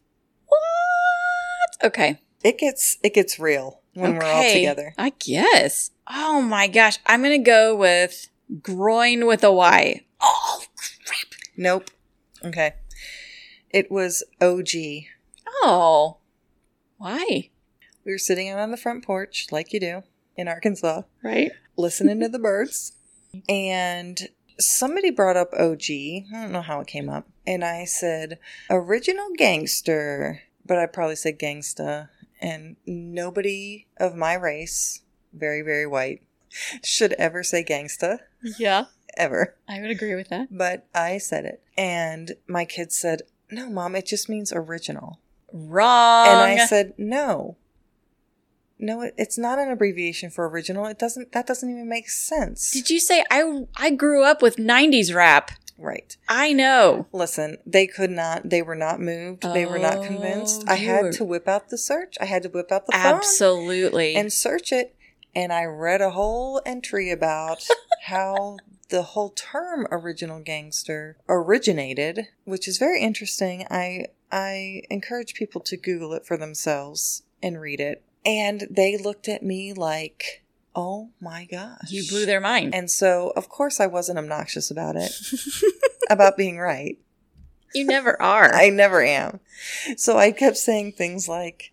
[0.46, 1.86] what?
[1.86, 2.20] Okay.
[2.42, 4.94] It gets it gets real when we're all Okay, together.
[4.98, 5.90] I guess.
[6.10, 8.28] Oh my gosh, I'm gonna go with
[8.62, 10.02] groin with a Y.
[10.20, 11.26] Oh crap.
[11.56, 11.90] Nope.
[12.44, 12.74] Okay.
[13.70, 15.04] It was OG.
[15.62, 16.18] Oh,
[16.96, 17.50] why?
[18.04, 20.02] We were sitting out on the front porch, like you do
[20.36, 21.50] in Arkansas, Right.
[21.76, 22.92] listening to the birds.
[23.48, 25.82] And somebody brought up OG.
[25.90, 27.28] I don't know how it came up.
[27.46, 28.38] And I said,
[28.70, 30.40] original gangster.
[30.64, 32.08] But I probably said gangsta.
[32.40, 36.22] And nobody of my race, very, very white,
[36.82, 38.20] should ever say gangsta.
[38.58, 38.86] Yeah,
[39.18, 39.56] Ever.
[39.68, 40.46] I would agree with that.
[40.56, 41.60] But I said it.
[41.76, 45.18] And my kids said, no, mom, it just means original.
[45.52, 46.28] Wrong.
[46.28, 47.56] And I said, no.
[48.78, 50.86] No, it's not an abbreviation for original.
[50.86, 52.70] It doesn't, that doesn't even make sense.
[52.70, 55.50] Did you say I I grew up with 90s rap?
[55.78, 56.16] Right.
[56.28, 57.06] I know.
[57.12, 59.42] Listen, they could not, they were not moved.
[59.42, 60.64] they were not convinced.
[60.68, 62.16] Oh, I had were- to whip out the search.
[62.20, 64.14] I had to whip out the phone Absolutely.
[64.16, 64.94] and search it.
[65.34, 67.62] And I read a whole entry about
[68.04, 68.56] how
[68.88, 73.66] the whole term original gangster originated, which is very interesting.
[73.70, 78.02] I I encourage people to Google it for themselves and read it.
[78.24, 80.42] And they looked at me like,
[80.78, 82.74] "Oh my gosh." you blew their mind.
[82.74, 85.10] And so, of course, I wasn't obnoxious about it,
[86.10, 86.98] about being right.
[87.74, 88.54] you never are.
[88.54, 89.40] I never am.
[89.96, 91.72] So I kept saying things like,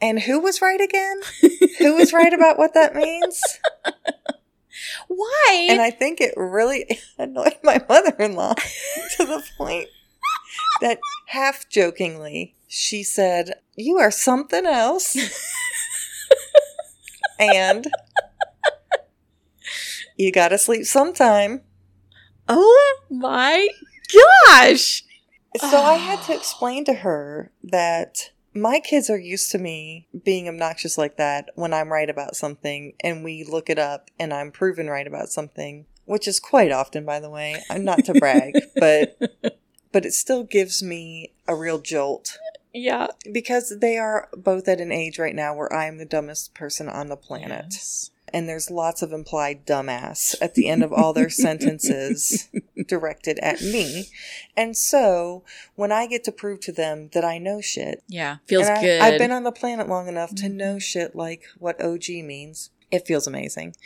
[0.00, 1.20] and who was right again?
[1.78, 3.40] who was right about what that means?
[5.08, 5.66] Why?
[5.70, 6.86] And I think it really
[7.18, 9.88] annoyed my mother in law to the point
[10.80, 15.16] that half jokingly she said, You are something else.
[17.38, 17.86] and
[20.18, 21.62] you gotta sleep sometime.
[22.48, 23.68] oh my
[24.46, 25.04] gosh.
[25.58, 30.48] So I had to explain to her that my kids are used to me being
[30.48, 34.50] obnoxious like that when I'm right about something and we look it up and I'm
[34.50, 37.62] proven right about something, which is quite often by the way.
[37.70, 39.16] I'm not to brag, but
[39.92, 42.38] but it still gives me a real jolt
[42.74, 43.06] Yeah.
[43.32, 46.88] because they are both at an age right now where I am the dumbest person
[46.88, 47.66] on the planet.
[47.70, 48.10] Yes.
[48.32, 52.48] And there's lots of implied dumbass at the end of all their sentences
[52.86, 54.06] directed at me.
[54.56, 58.36] And so when I get to prove to them that I know shit, Yeah.
[58.46, 59.00] Feels and I, good.
[59.00, 60.56] I've been on the planet long enough to mm-hmm.
[60.56, 62.70] know shit like what OG means.
[62.90, 63.76] It feels amazing.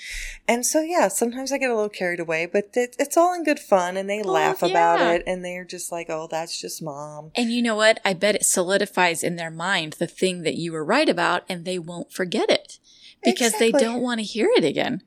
[0.47, 3.43] And so, yeah, sometimes I get a little carried away, but it, it's all in
[3.43, 6.81] good fun and they Oh, laugh about it and they're just like, oh, that's just
[6.81, 7.33] mom.
[7.35, 7.99] and you know what?
[8.05, 11.65] I bet it solidifies in their mind the thing that you were right about and
[11.65, 12.79] they won't forget it
[13.25, 15.03] because they don't want to hear it again.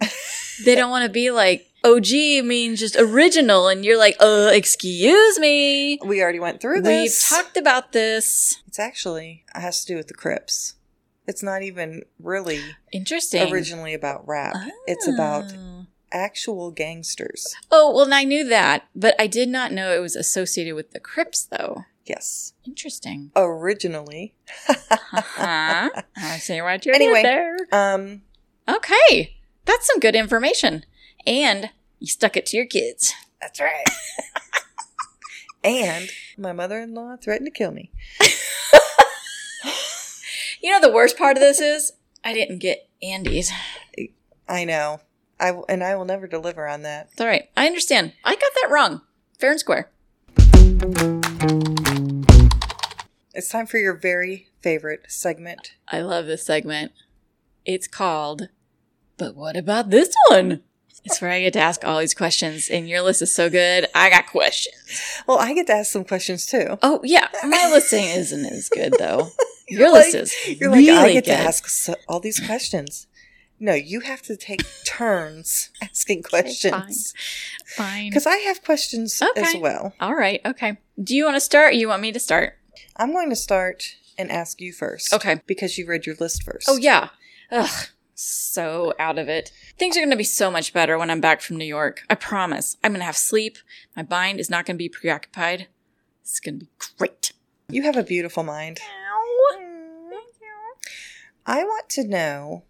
[0.64, 2.10] they don't want to be like, OG
[2.44, 3.68] means just original.
[3.68, 5.98] And you're like, uh, excuse me.
[6.04, 7.28] We already went through this.
[7.30, 8.60] We've talked about this.
[8.66, 10.74] it's actually, it has to do with the Crips.
[11.26, 12.60] It's not even really
[12.92, 13.52] Interesting.
[13.52, 14.54] originally about rap.
[14.86, 15.86] It's about Oh.
[16.12, 17.54] actual gangsters.
[17.70, 21.00] Oh, well, I knew that, but I did not know it was associated with the
[21.00, 21.84] Crips, though.
[22.06, 22.52] Yes.
[22.64, 23.32] Interesting.
[23.34, 24.34] Originally.
[24.66, 25.90] Huh?
[26.16, 27.22] I see what you Anyway.
[27.22, 27.56] there.
[27.72, 28.22] Um,
[28.68, 30.84] Okay, that's some good information,
[31.26, 33.12] and you stuck it to your kids.
[33.40, 33.84] that's right.
[35.64, 37.90] and my mother in law threatened to kill me.
[40.62, 41.92] You know the worst part of this is
[42.24, 43.52] I didn't get Andy's.
[44.48, 45.00] I know.
[45.38, 47.10] I w- and I will never deliver on that.
[47.12, 47.48] It's all right.
[47.56, 48.14] I understand.
[48.24, 49.02] I got that wrong.
[49.38, 49.90] Fair and square.
[53.36, 55.74] It's time for your very favorite segment.
[55.88, 56.92] I love this segment.
[57.66, 58.48] It's called
[59.18, 60.62] But What About This One?
[61.04, 63.88] It's where I get to ask all these questions, and your list is so good.
[63.94, 64.74] I got questions.
[65.26, 66.78] Well, I get to ask some questions too.
[66.82, 67.28] Oh, yeah.
[67.44, 69.28] My listing isn't as good, though.
[69.68, 71.30] Your Like- list is You're really like, I get good.
[71.32, 73.06] to ask so- all these questions.
[73.60, 77.12] No, you have to take turns asking questions.
[77.66, 78.08] Fine.
[78.08, 79.92] Because I have questions as well.
[80.00, 80.40] All right.
[80.44, 80.78] Okay.
[81.02, 81.72] Do you want to start?
[81.72, 82.58] Or you want me to start?
[82.96, 85.12] I'm going to start and ask you first.
[85.12, 85.40] Okay.
[85.46, 86.68] Because you read your list first.
[86.68, 87.10] Oh yeah.
[87.50, 87.88] Ugh.
[88.14, 89.52] So out of it.
[89.78, 92.02] Things are going to be so much better when I'm back from New York.
[92.08, 92.78] I promise.
[92.82, 93.58] I'm going to have sleep.
[93.94, 95.68] My mind is not going to be preoccupied.
[96.22, 97.32] It's going to be great.
[97.68, 98.78] You have a beautiful mind.
[98.78, 99.60] Thank
[100.40, 100.48] you.
[101.44, 102.64] I want to know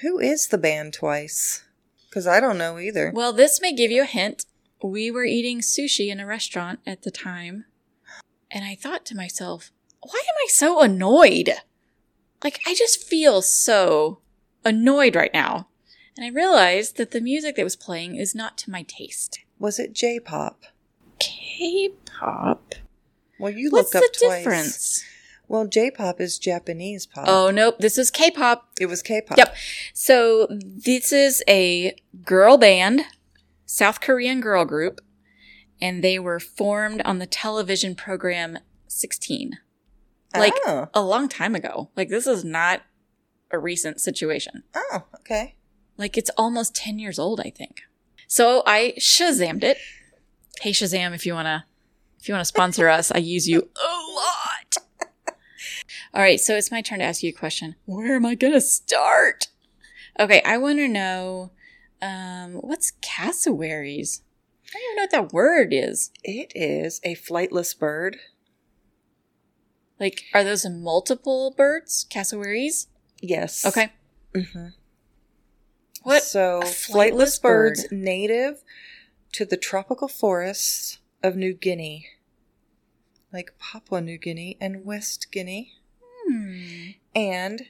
[0.00, 1.64] who is the band twice?
[2.08, 3.12] Because I don't know either.
[3.14, 4.46] Well, this may give you a hint.
[4.82, 7.66] We were eating sushi in a restaurant at the time,
[8.50, 11.50] and I thought to myself, why am I so annoyed?
[12.42, 14.20] Like, I just feel so
[14.64, 15.68] annoyed right now.
[16.16, 19.40] And I realized that the music that was playing is not to my taste.
[19.58, 20.64] Was it J pop?
[21.18, 22.74] K pop?
[23.38, 24.38] Well, you What's looked the up twice.
[24.38, 25.04] difference?
[25.48, 27.24] Well, J pop is Japanese pop.
[27.26, 27.78] Oh, nope.
[27.78, 28.68] This is K pop.
[28.80, 29.38] It was K pop.
[29.38, 29.56] Yep.
[29.94, 33.02] So this is a girl band,
[33.64, 35.00] South Korean girl group,
[35.80, 39.58] and they were formed on the television program 16.
[40.34, 40.88] Like Oh.
[40.92, 41.90] a long time ago.
[41.96, 42.82] Like this is not
[43.50, 44.62] a recent situation.
[44.74, 45.54] Oh, okay.
[45.96, 47.82] Like it's almost 10 years old, I think.
[48.26, 49.78] So I Shazammed it.
[50.60, 51.64] Hey Shazam, if you wanna
[52.20, 55.36] if you wanna sponsor us, I use you a lot.
[56.14, 57.74] All right, so it's my turn to ask you a question.
[57.84, 59.48] Where am I gonna start?
[60.20, 61.52] Okay, I wanna know
[62.02, 64.22] um what's cassowaries?
[64.70, 66.10] I don't even know what that word is.
[66.22, 68.18] It is a flightless bird.
[69.98, 72.06] Like, are those multiple birds?
[72.08, 72.86] Cassowaries?
[73.20, 73.64] Yes.
[73.66, 73.92] Okay.
[74.34, 74.68] hmm
[76.02, 76.22] What?
[76.22, 77.92] So, flightless, flightless birds bird.
[77.98, 78.62] native
[79.32, 82.06] to the tropical forests of New Guinea,
[83.32, 85.72] like Papua New Guinea and West Guinea,
[86.26, 86.90] Hmm.
[87.14, 87.62] and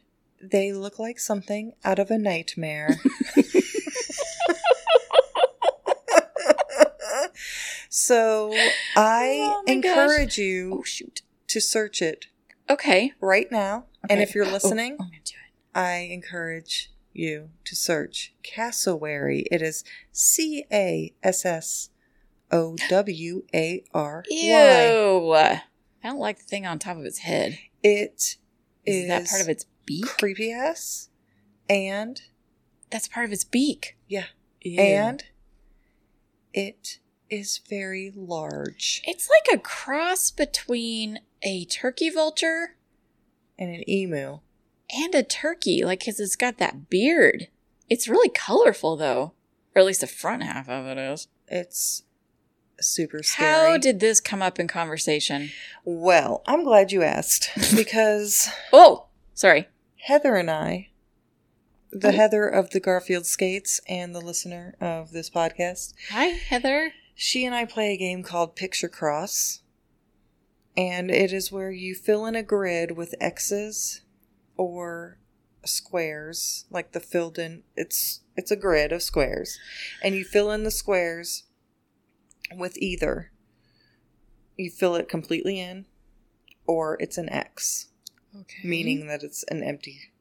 [0.42, 3.00] they look like something out of a nightmare.
[7.98, 8.56] so,
[8.96, 9.84] I Oh my gosh.
[9.94, 11.22] encourage you Oh shoot.
[11.48, 12.26] to search it
[12.70, 13.12] Okay.
[13.20, 13.86] right now.
[14.08, 15.78] And if you're Oh, listening, I'm gonna do it.
[15.78, 19.46] I encourage you to search cassowary.
[19.50, 21.90] It is C A S S
[22.50, 25.20] O W A R Ew.
[25.22, 25.62] Y.
[26.04, 27.58] I don't like the thing on top of its head.
[27.82, 28.36] It
[28.86, 30.06] Is, is that part of its beak?
[30.06, 31.08] creepy ass,
[31.68, 32.22] and
[32.90, 33.96] That's part of its beak.
[34.06, 34.26] yeah,
[34.62, 34.80] Ew.
[34.80, 35.24] and
[36.54, 36.98] it
[37.30, 42.76] is very large it's like a cross between a turkey vulture
[43.58, 44.38] and an emu.
[44.96, 47.48] and a turkey, like because it's got that beard.
[47.90, 49.32] It's really colorful though,
[49.74, 51.28] or at least the front half of it is.
[51.48, 52.02] It's
[52.80, 53.70] super scary.
[53.72, 55.50] How did this come up in conversation?
[55.84, 59.68] well, I'm glad you asked because Oh, sorry.
[59.96, 60.88] Heather and I,
[61.90, 62.12] the Oh.
[62.12, 66.92] Heather of the Garfield Skates and the listener of this podcast, Hi, Heather.
[67.20, 69.62] She and I play a game called Picture Cross.
[70.76, 74.02] And it is where you fill in a grid with X's
[74.56, 75.18] or
[75.64, 79.58] squares, like the filled in it's it's a grid of squares.
[80.00, 81.42] And you fill in the squares
[82.56, 83.32] with either
[84.56, 85.86] you fill it completely in
[86.68, 87.86] or it's an X
[88.38, 88.68] Okay.
[88.68, 90.12] meaning that it's an empty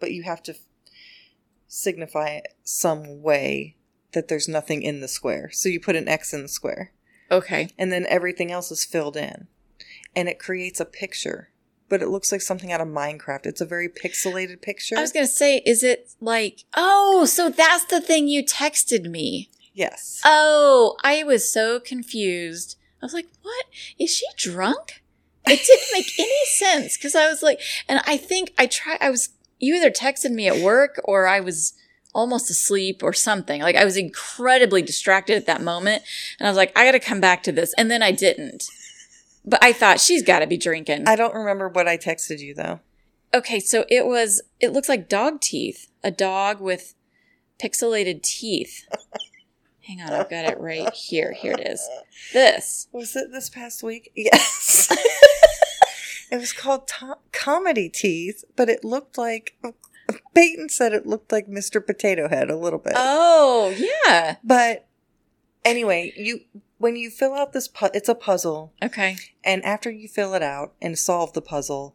[0.00, 0.54] but you have to
[1.66, 3.76] signify it some way
[4.12, 6.92] that there's nothing in the square so you put an x in the square
[7.30, 7.68] Okay.
[7.78, 9.46] and then everything else is filled in
[10.14, 11.48] and it creates a picture
[11.88, 15.12] but it looks like something out of minecraft it's a very pixelated picture I was
[15.12, 16.64] gonna say, is it like?
[16.74, 19.50] Oh, so that's the thing you texted me.
[19.74, 22.76] yes Oh, I was so confused.
[23.02, 23.66] I was like, what?
[23.98, 25.02] Is she drunk?
[25.46, 29.10] It didn't make any sense because I was like, and I think I tried, I
[29.10, 31.74] was, you either texted me at work or I was
[32.14, 33.62] almost asleep or something.
[33.62, 36.02] Like I was incredibly distracted at that moment.
[36.38, 37.74] And I was like, I got to come back to this.
[37.78, 38.64] And then I didn't.
[39.44, 41.08] But I thought she's got to be drinking.
[41.08, 42.80] i don't remember what i texted you though
[43.34, 45.88] Okay, so it was, it looks like dog teeth.
[46.04, 46.94] A dog with
[47.58, 48.86] pixelated teeth.
[49.86, 51.32] Hang on, I've got it right here.
[51.32, 51.80] Here it is.
[52.34, 52.88] This.
[52.92, 54.88] was it this past week yes
[56.30, 59.56] it was called to- comedy teeth but it looked like
[60.34, 61.84] Peyton said it looked like Mr.
[61.84, 62.94] Potato Head a little bit.
[62.96, 63.74] Oh,
[64.06, 64.36] yeah.
[64.44, 64.86] but
[65.64, 66.40] anyway, you
[66.78, 69.16] when you fill out this pu- it's a puzzle Okay.
[69.44, 71.94] and after you fill it out and solve the puzzle,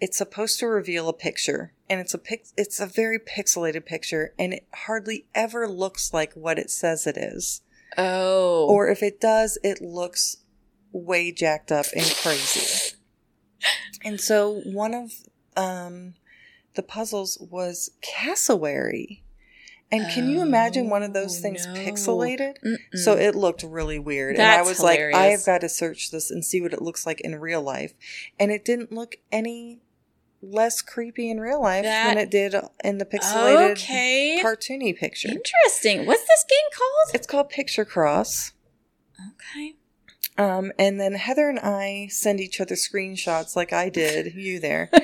[0.00, 4.32] it's supposed to reveal a picture and it's a pic- it's a very pixelated picture
[4.38, 7.62] and it hardly ever looks like what it says it is.
[7.98, 8.66] Oh.
[8.68, 10.36] Or if it does, it looks
[10.92, 12.94] way jacked up and crazy.
[14.04, 15.12] And so one of
[15.56, 16.14] um,
[16.80, 19.22] the puzzles was cassowary.
[19.92, 21.74] And can you imagine one of those Oh, things no.
[21.74, 22.54] pixelated?
[22.64, 22.78] Mm-mm.
[22.94, 24.36] So it looked really weird.
[24.36, 26.80] and I That's was like, I have got to search this and see what it
[26.80, 27.92] looks like in real life.
[28.38, 29.80] And it didn't look any
[30.40, 34.40] less creepy in real life than it did in the pixelated okay.
[34.42, 35.28] cartoony picture.
[35.28, 36.06] Interesting.
[36.06, 37.14] What's this game called?
[37.14, 38.52] It's called Picture Cross.
[39.18, 39.74] Okay.
[40.38, 44.90] Um, and then Heather and I send each other screenshots like I did, you there.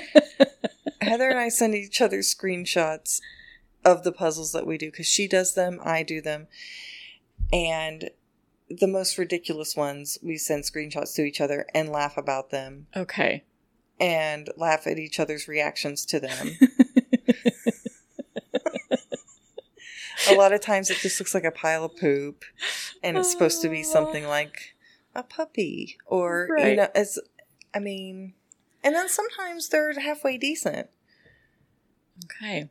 [1.07, 3.21] Heather and I send each other screenshots
[3.85, 6.49] of the puzzles that we do because she does them, I do them.
[7.53, 8.11] And
[8.69, 13.45] the most ridiculous ones, we send screenshots to each other and laugh about them Okay.
[14.01, 16.59] and laugh at each other's reactions to them.
[20.29, 22.45] a lot of times it just looks like a pile of poop
[23.03, 23.93] and it's supposed to be ah.
[23.93, 24.75] something like
[25.15, 27.19] a puppy or you know as
[27.75, 28.35] i mean
[28.83, 30.89] and then sometimes they're halfway decent
[32.25, 32.71] Okay.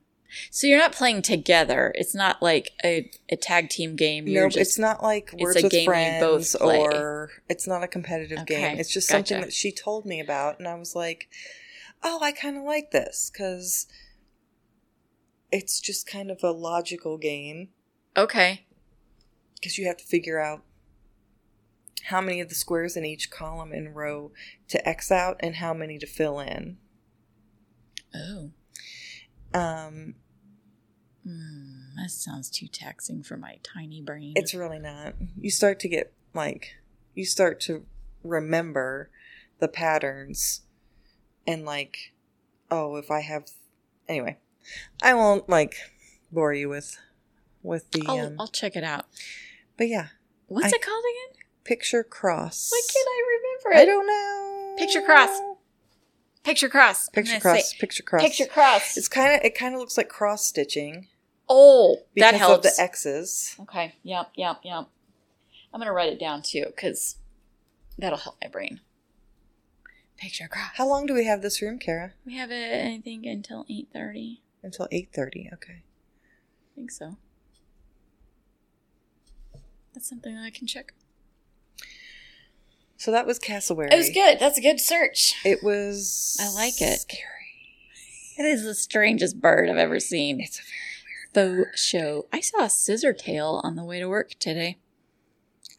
[0.52, 1.94] So you're not playing together.
[1.96, 4.28] It's not like a, a tag team game.
[4.28, 6.20] You're no just, it's not like it's words a with game you friends
[6.54, 6.80] both play.
[6.80, 10.68] or it's not a competitive game it's just something that she told me about and
[10.68, 11.30] i was like
[12.04, 13.88] oh i kind of like this because
[15.52, 17.70] it's just kind of a logical game
[18.18, 18.66] Okay.
[19.56, 20.64] because you have to figure out
[22.06, 24.32] how many of the squares in each column and row
[24.68, 26.78] to X out and how many to fill in.
[28.14, 28.52] Oh.
[29.56, 30.16] Um,
[31.24, 34.34] Hmm, that sounds too taxing for my tiny brain.
[34.36, 35.16] it's really not.
[35.40, 36.76] You start to get like,
[37.16, 37.86] you start to
[38.24, 39.10] remember
[39.60, 40.62] the patterns
[41.48, 42.14] and like,
[42.70, 43.46] oh, if I have,
[44.08, 44.38] anyway,
[45.02, 45.76] I won't like
[46.32, 46.98] bore you with
[47.64, 49.06] with the I'll, um, I'll check it out.
[49.78, 50.08] but yeah,
[50.48, 51.42] What's I- it called again?
[51.64, 52.70] picture cross.
[52.72, 53.22] Why can't I
[53.72, 53.82] remember it?
[53.82, 54.76] I don't know.
[54.78, 55.36] Picture cross.
[56.46, 57.10] Picture cross.
[57.10, 57.74] Picture cross.
[57.74, 58.22] Picture cross.
[58.22, 58.98] Picture cross.
[58.98, 61.08] It's kind of it kind of looks like cross stitching
[61.50, 62.68] oh, because that helps.
[62.68, 63.56] of the X's.
[63.62, 63.96] okay.
[64.04, 64.30] Yep.
[64.36, 64.60] Yep.
[64.64, 64.88] Yep.
[65.74, 67.16] I'm gonna write it down too because
[67.98, 68.80] that'll help my brain.
[70.18, 70.70] Picture cross.
[70.76, 72.14] How long do we have this room, Cara?
[72.28, 72.86] We have it.
[72.86, 74.44] I think until eight thirty.
[74.62, 75.50] Until eight thirty.
[75.52, 75.82] Okay.
[75.82, 77.18] I think so.
[79.96, 80.94] That's something I can check.
[82.98, 83.90] So that was Cassowary.
[83.92, 84.40] It was good.
[84.40, 85.36] That's a good search.
[85.44, 86.38] It was.
[86.42, 87.00] I like it.
[87.02, 87.22] Scary.
[88.38, 90.40] It is the strangest bird I've ever seen.
[90.42, 92.28] It's a very Faux show.
[92.32, 94.78] I saw a scissor tail on the way to work today.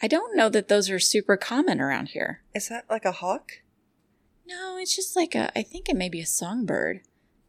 [0.02, 2.42] I don't know that those are super common around here.
[2.54, 3.62] Is that like a hawk?
[4.46, 7.00] No, it's just like a, I think it may be a songbird,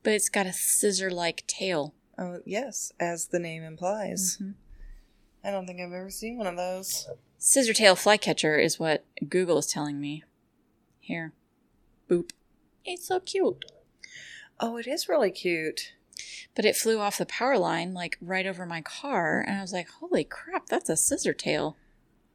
[0.04, 1.94] but it's got a scissor like tail.
[2.18, 4.38] Oh yes, as the name implies.
[4.42, 4.54] Mhm.
[5.44, 7.08] I don't think I've ever seen one of those.
[7.38, 10.24] Scissor tail flycatcher is what Google is telling me.
[11.00, 11.34] Here.
[12.10, 12.32] Boop.
[12.84, 13.66] It's so cute.
[14.60, 15.94] Oh, it is really cute.
[16.56, 19.72] But it flew off the power line like right over my car, and I was
[19.74, 21.78] like, holy crap, that's a scissor tail.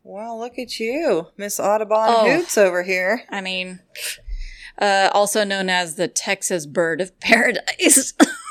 [0.04, 2.30] Well, look at you, Miss Audubon Oh.
[2.30, 3.24] Hoops over here.
[3.28, 3.80] I mean,
[4.78, 8.14] uh, also known as the Texas bird of paradise.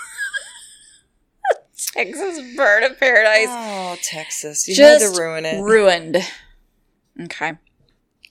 [1.93, 3.47] Texas bird of paradise.
[3.49, 4.67] Oh, Texas!
[4.67, 5.61] You Just had to ruin it.
[5.61, 6.17] Ruined.
[7.21, 7.53] Okay.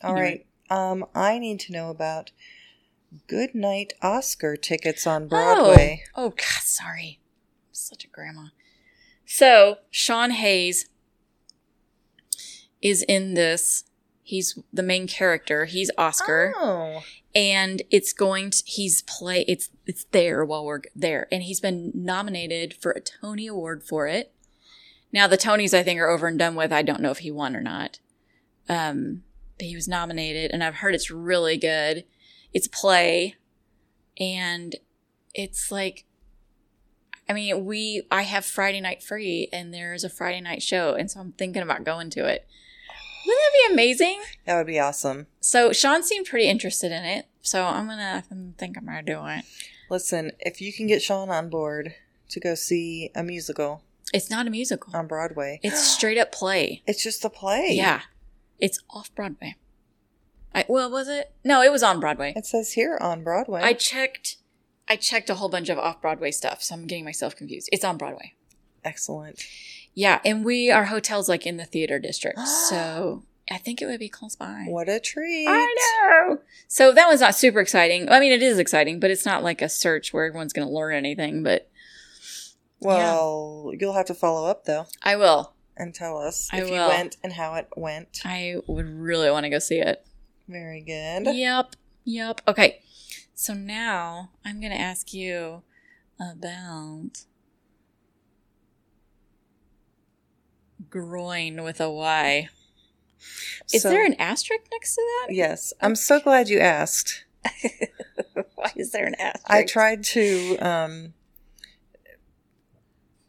[0.03, 0.47] All right.
[0.71, 2.31] Um, I need to know about
[3.27, 6.05] Good Night Oscar tickets on Broadway.
[6.17, 7.21] Oh, oh God, sorry.
[7.69, 8.47] I'm such a grandma.
[9.27, 10.89] So, Sean Hayes
[12.81, 13.85] is in this.
[14.23, 15.65] He's the main character.
[15.65, 16.55] He's Oscar.
[16.57, 17.03] Oh,
[17.35, 21.29] and it's going to he's play it's it's there while we're there.
[21.31, 24.33] And he's been nominated for a tony award for it.
[25.13, 26.73] Now the tonys i think are over and done with.
[26.73, 28.01] I don't know if he won or not.
[28.69, 29.23] Um
[29.59, 32.05] but he was nominated and i've heard it's really good.
[32.53, 33.37] It's play.
[34.19, 34.75] And
[35.35, 36.05] it's like
[37.29, 40.95] i mean we i have friday night free and there's a friday night show.
[40.95, 42.49] And so i'm thinking about going to it
[43.27, 45.27] wouldn't that be amazing that would be awesome.
[45.41, 47.27] so Sean seemed pretty interested in it.
[47.43, 49.45] So I'm gonna I think I'm gonna do it.
[49.89, 51.95] Listen, if you can get Sean on board
[52.29, 54.95] to go see a musical It's not a musical.
[54.95, 56.83] on Broadway, It's straight up play.
[56.87, 57.69] it's just a play.
[57.73, 58.03] Yeah.
[58.59, 59.57] It's off Broadway.
[60.55, 61.33] I well was it?
[61.45, 62.33] No, it was on Broadway.
[62.37, 63.61] It says here on Broadway.
[63.63, 64.37] I checked
[64.89, 67.69] I checked a whole bunch of off Broadway stuff, so I'm getting myself confused.
[67.73, 68.35] It's on Broadway.
[68.85, 69.43] Excellent.
[69.95, 72.39] Yeah, and we our hotel's like in the theater district,
[72.69, 74.65] so I think it would be close by.
[74.69, 75.47] What a treat.
[75.49, 76.39] I know.
[76.69, 78.09] So that was not super exciting.
[78.09, 80.73] I mean, it is exciting, but it's not like a search where everyone's going to
[80.73, 81.43] learn anything.
[81.43, 81.69] But
[82.81, 85.53] Well, you'll have to follow up though I will.
[85.77, 88.21] and tell us I if you went and how it went.
[88.25, 90.07] I would really want to go see it.
[90.49, 91.35] Very good.
[91.35, 91.77] Yep.
[92.05, 92.41] Yep.
[92.49, 92.81] Okay.
[93.35, 95.63] So now I'm going to ask you
[96.19, 96.41] about
[100.89, 102.49] groin with a Y.
[103.73, 105.35] Is So- there an asterisk next to that?
[105.35, 107.25] Yes, I'm so glad you asked.
[108.55, 109.45] Why is there an asterisk?
[109.51, 111.15] I tried to um,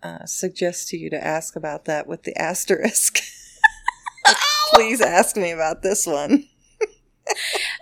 [0.04, 3.20] uh, suggest to you to ask about that with the asterisk.
[4.74, 6.46] Please ask me about this one.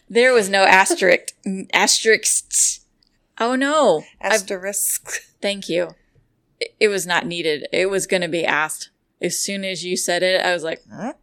[0.09, 1.33] There was no asterisk.
[1.73, 2.81] Asterisks.
[3.39, 4.03] Oh no.
[4.21, 5.09] I've, Asterisk.
[5.41, 5.95] thank you.
[6.59, 7.67] It, it was not needed.
[7.71, 8.89] It was going to be asked.
[9.21, 11.13] As soon as you said it, I was like, huh?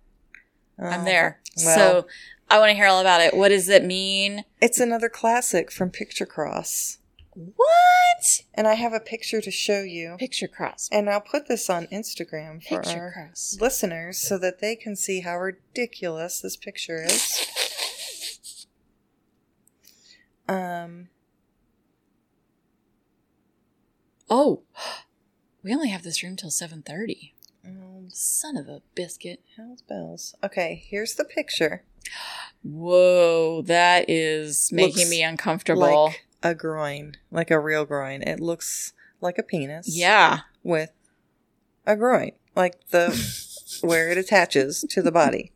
[0.78, 1.40] I'm Oh, there.
[1.64, 1.74] well.
[1.76, 2.06] so
[2.50, 3.34] I want to hear all about it.
[3.34, 4.44] What does it mean?
[4.60, 6.98] It's another classic from Picture Cross.
[7.34, 8.42] What?
[8.54, 10.16] And I have a picture to show you.
[10.18, 10.88] Picture cross.
[10.90, 13.58] And I'll put this on Instagram for Picture our cross.
[13.60, 18.66] listeners so that they can see how ridiculous this picture is.
[20.48, 21.08] Um,
[24.30, 24.62] Oh,
[25.62, 27.32] we only have this room till 7.30.
[27.68, 29.42] oh, Son of a biscuit.
[29.56, 30.34] How's bells.
[30.42, 31.84] Okay, here's the picture.
[32.62, 36.06] Whoa, that is making Looks me uncomfortable.
[36.06, 38.22] Like a groin, like a real groin.
[38.22, 39.88] It looks like a penis.
[39.96, 40.40] yeah.
[40.62, 40.92] with
[41.86, 43.08] a groin, like the
[43.80, 45.52] where it attaches to the body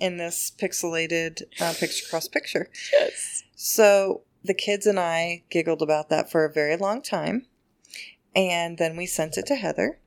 [0.00, 2.68] in this pixelated uh, picture cross picture.
[2.92, 3.44] Yes.
[3.54, 7.46] So the kids and I giggled about that for a very long time,
[8.34, 9.98] and then we sent it to Heather.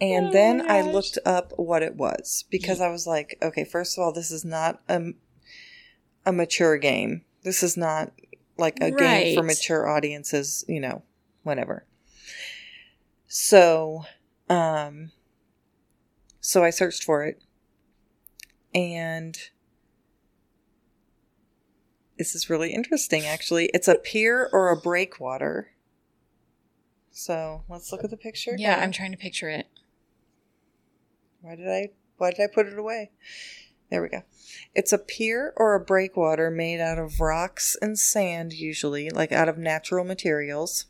[0.00, 3.96] And Oh then I looked up what it was because I was like, okay, first
[3.96, 5.12] of all, this is not a,
[6.26, 7.24] a mature game.
[7.42, 8.12] This is not
[8.58, 11.02] like a game for mature audiences, you know,
[11.42, 11.86] whatever.
[13.26, 14.04] So,
[14.48, 15.12] um,
[16.40, 17.42] so I searched for it
[18.74, 19.36] and
[22.18, 23.70] this is really interesting actually.
[23.72, 25.70] It's a pier or a breakwater.
[27.16, 28.54] So let's look at the picture.
[28.58, 28.82] Yeah, again.
[28.82, 29.66] I'm trying to picture it.
[31.40, 31.88] Why did I
[32.18, 33.10] why did I put it away?
[33.90, 34.24] There we go.
[34.74, 39.48] It's a pier or a breakwater made out of rocks and sand usually, like out
[39.48, 40.86] of natural materials.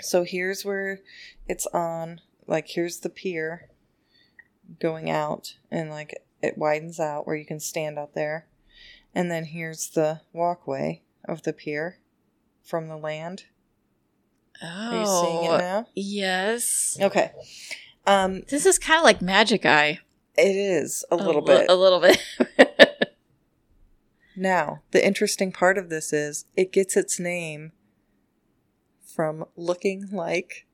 [0.00, 1.00] So here's where
[1.46, 3.68] it's on, like here's the pier
[4.80, 8.46] going out and like it widens out where you can stand out there.
[9.14, 11.98] And then here's the walkway of the pier
[12.64, 13.44] from the land.
[14.62, 14.66] Oh.
[14.66, 15.86] Are you seeing it now?
[15.94, 16.96] Yes.
[17.00, 17.30] Okay.
[18.06, 20.00] Um This is kind of like Magic Eye.
[20.36, 21.70] it is a little li- bit.
[21.70, 22.18] A little bit.
[24.40, 27.72] Now, the interesting part of this is it gets its name
[29.04, 30.64] from looking like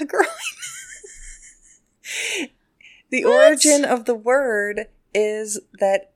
[0.00, 0.24] a groin.
[3.10, 3.46] the What?
[3.48, 6.12] origin of the word is that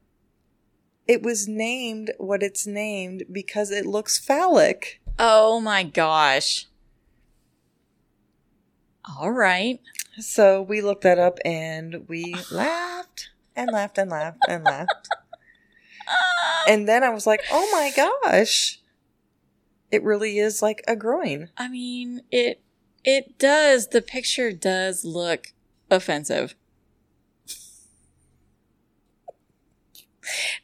[1.07, 5.03] it was named what it's named because it looks phallic.
[5.19, 6.69] oh my gosh.
[9.05, 9.81] All right.
[10.19, 15.09] So we looked that up and we laughed and laughed and laughed and laughed.
[16.69, 18.81] And then I was like, oh my gosh.
[19.91, 21.51] It really is like a groin.
[21.57, 22.61] I mean, it
[23.05, 23.89] it does.
[23.89, 25.53] The picture does look
[25.91, 26.55] offensive.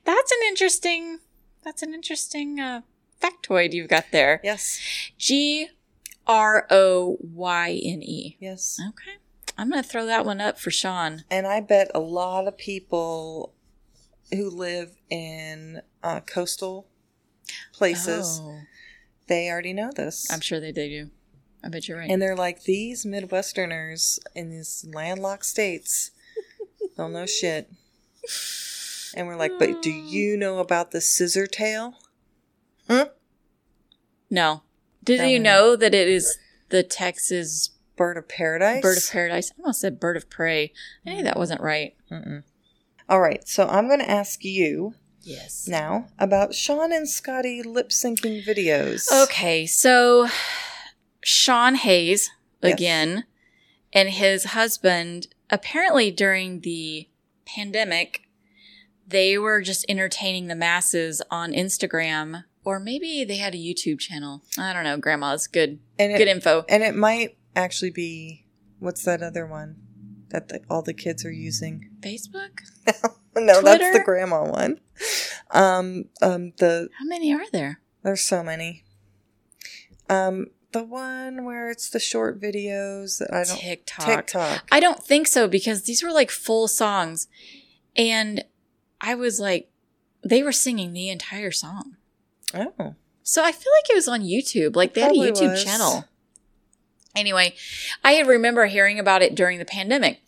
[0.04, 1.18] That's an interesting.
[1.64, 2.82] That's an interesting uh,
[3.20, 4.40] factoid you've got there.
[4.44, 4.80] Yes.
[5.18, 5.68] G
[6.28, 8.36] R O Y N E.
[8.38, 8.78] Yes.
[8.90, 9.16] Okay,
[9.56, 11.24] I'm gonna throw that one up for Sean.
[11.30, 13.54] And I bet a lot of people
[14.32, 16.86] who live in uh, coastal
[17.72, 18.60] places, Oh,
[19.26, 20.30] they already know this.
[20.30, 21.10] I'm sure they they do.
[21.64, 22.08] I bet you're right.
[22.10, 26.12] and they're like, these Midwesterners in these landlocked states
[26.96, 27.68] don't know shit.
[29.16, 31.94] And we're like, but do you know about the scissor tail?
[32.86, 33.06] Huh?
[34.30, 34.62] No,
[35.16, 36.38] did you know that it is
[36.68, 38.82] the Texas Bird of paradise?
[38.82, 39.50] bird of paradise?
[39.58, 40.72] I almost said bird of prey.
[41.04, 41.94] I knew that wasn't right.
[42.12, 42.44] Mm-mm.
[43.08, 45.66] All right, so I'm going to ask you Yes.
[45.66, 49.10] now about Sean and Scotty lip syncing videos.
[49.24, 50.28] Okay, so
[51.22, 52.30] Sean Hayes
[52.62, 52.74] Yes.
[52.74, 53.24] again
[53.92, 57.08] and his husband apparently during the
[57.46, 58.22] pandemic
[59.06, 64.42] they were just entertaining the masses on Instagram Or maybe they had a YouTube channel.
[64.58, 64.98] I don't know.
[64.98, 65.78] Grandma's good.
[65.98, 66.66] And Good it, info.
[66.68, 68.44] and it might actually be
[68.78, 69.76] what's that other one
[70.28, 71.88] that the, all the kids are using?
[72.00, 72.60] Facebook?
[73.34, 74.80] no, that's the grandma one.
[75.50, 77.80] Um, um, the How many are there?
[78.02, 78.84] there's so many.
[80.10, 84.06] Um, the one where it's the short videos that I don't TikTok.
[84.06, 84.68] TikTok.
[84.70, 87.28] I don't think so because these were like full songs.
[87.96, 88.44] And
[89.00, 89.70] I was like,
[90.22, 91.94] they were singing the entire song.
[92.54, 94.76] Oh, So I feel like it was on YouTube.
[94.76, 95.64] Like they had a YouTube was.
[95.64, 96.04] channel.
[97.14, 97.54] Anyway,
[98.04, 100.20] I remember hearing about it during the pandemic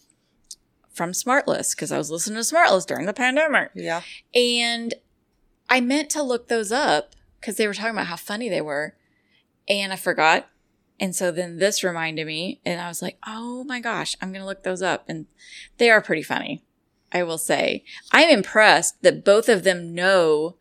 [0.93, 3.71] from Smartless because I was listening to Smartless during the pandemic.
[3.75, 4.03] yeah.
[4.35, 4.95] And
[5.69, 8.97] I meant to look those up because they were talking about how funny they were.
[9.69, 10.49] And I forgot.
[10.99, 14.43] And so then this reminded me, and I was like, oh my gosh, I'm going
[14.43, 15.05] to look those up.
[15.09, 15.27] And
[15.79, 16.63] they are pretty funny,
[17.11, 17.85] I will say.
[18.13, 20.57] I'm impressed that both of them know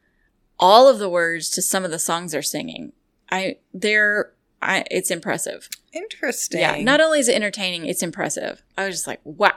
[0.59, 2.93] all of the words to some of the songs they're singing.
[3.31, 5.69] I, they're, I, it's impressive.
[5.93, 6.59] Interesting.
[6.59, 6.81] Yeah.
[6.81, 8.63] Not only is it entertaining, it's impressive.
[8.77, 9.53] I was just like, wow,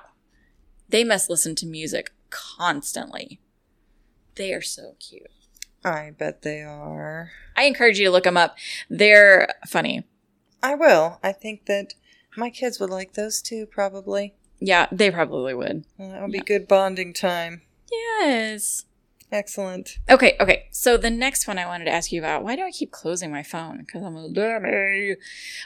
[0.88, 3.40] they must listen to music constantly.
[4.36, 5.30] They are so cute.
[5.84, 7.32] I bet they are.
[7.56, 8.56] I encourage you to look them up.
[8.88, 10.04] They're funny.
[10.62, 11.18] I will.
[11.22, 11.94] I think that
[12.36, 14.34] my kids would like those too, probably.
[14.60, 15.84] Yeah, they probably would.
[15.98, 17.62] Well, that would be good bonding time.
[17.90, 18.84] Yes.
[19.32, 19.98] Excellent.
[20.10, 20.66] Okay, okay.
[20.70, 23.30] So the next one I wanted to ask you about, why do I keep closing
[23.30, 23.78] my phone?
[23.78, 25.16] Because I'm a dummy.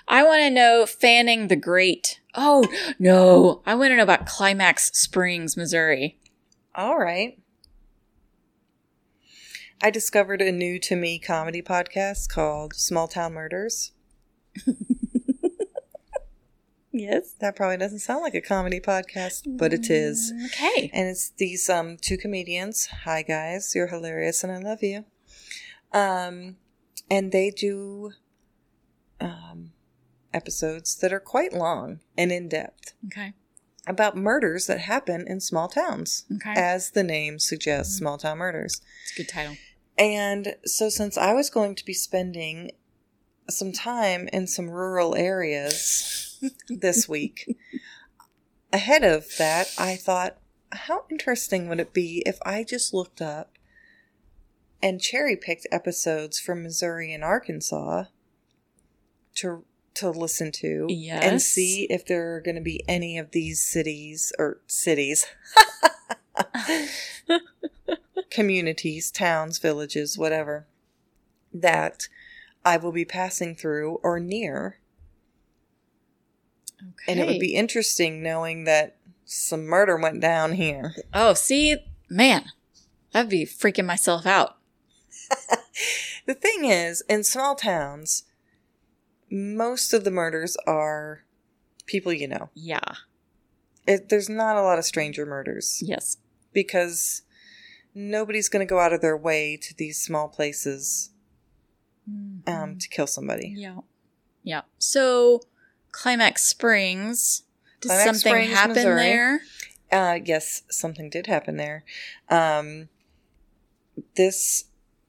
[0.07, 2.21] I want to know Fanning the Great.
[2.37, 2.65] Oh,
[3.01, 3.63] no.
[3.67, 6.17] I want to know about Climax Springs, Missouri.
[6.77, 7.41] All right.
[9.83, 13.91] I discovered a new to me comedy podcast called Small Town Murders.
[16.99, 17.35] Yes.
[17.41, 20.33] That probably doesn't sound like a comedy podcast, but it is.
[20.47, 20.91] Okay.
[20.95, 22.87] And it's these um two comedians.
[23.05, 25.05] Hi guys, you're hilarious and I love you.
[25.93, 26.57] Um
[27.11, 28.13] and they do
[29.21, 29.73] um
[30.33, 33.33] episodes that are quite long and in depth Okay.
[33.87, 36.25] about murders that happen in small towns.
[36.37, 36.55] Okay.
[36.57, 38.81] As the name suggests, small town murders.
[39.03, 39.57] It's a good title.
[39.99, 42.73] And so, since I was going to be spending
[43.49, 46.36] some time in some rural areas
[46.69, 47.57] this week,
[48.73, 50.39] ahead of that, I thought,
[50.73, 53.53] how interesting would it be if I just looked up
[54.83, 58.05] and cherry picked episodes from Missouri and Arkansas
[59.37, 60.87] to to listen to
[61.23, 65.27] and see if there are going to be any of these cities or cities
[68.31, 70.67] communities, towns, villages, whatever,
[71.53, 72.09] that
[72.65, 74.79] I will be passing through or near.
[76.89, 77.13] Okay.
[77.13, 80.95] And it would be interesting knowing that some murder went down here.
[81.13, 81.77] Oh, see,
[82.09, 82.47] man,
[83.15, 84.57] I'd be freaking myself out.
[86.27, 88.25] The thing is, in small towns,
[89.31, 91.23] most of the murders are
[91.87, 92.51] people you know.
[92.53, 92.95] Yeah.
[93.87, 96.17] It, there's not a lot of stranger murders Yes.
[96.53, 97.23] because
[97.95, 101.11] nobody's going to go out of their way to these small places
[102.47, 103.55] um, to kill somebody.
[103.57, 103.79] Yeah.
[104.43, 104.63] Yeah.
[104.79, 105.43] So,
[105.97, 107.43] Climax Springs.
[107.81, 109.03] Did Climax something Springs, happen Missouri.
[109.03, 109.41] there?
[109.91, 111.85] Uh, yes, something did happen there.
[112.29, 112.89] Um,
[114.15, 114.65] this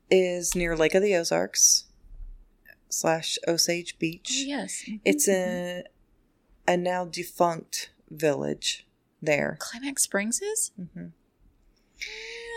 [0.10, 1.86] is near Lake of the Ozarks
[2.90, 4.44] slash Osage Beach.
[4.44, 4.90] Oh, yes.
[5.04, 5.84] It's a
[6.68, 8.88] a now defunct village
[9.22, 9.58] there.
[9.60, 10.72] Climax Springs is?
[10.80, 11.08] Mm-hmm.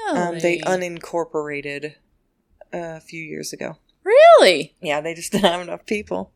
[0.07, 0.21] Really?
[0.21, 1.95] Um, they unincorporated
[2.73, 3.79] a few years ago.
[4.05, 4.75] really?
[4.81, 6.33] Yeah, they just didn't have enough people.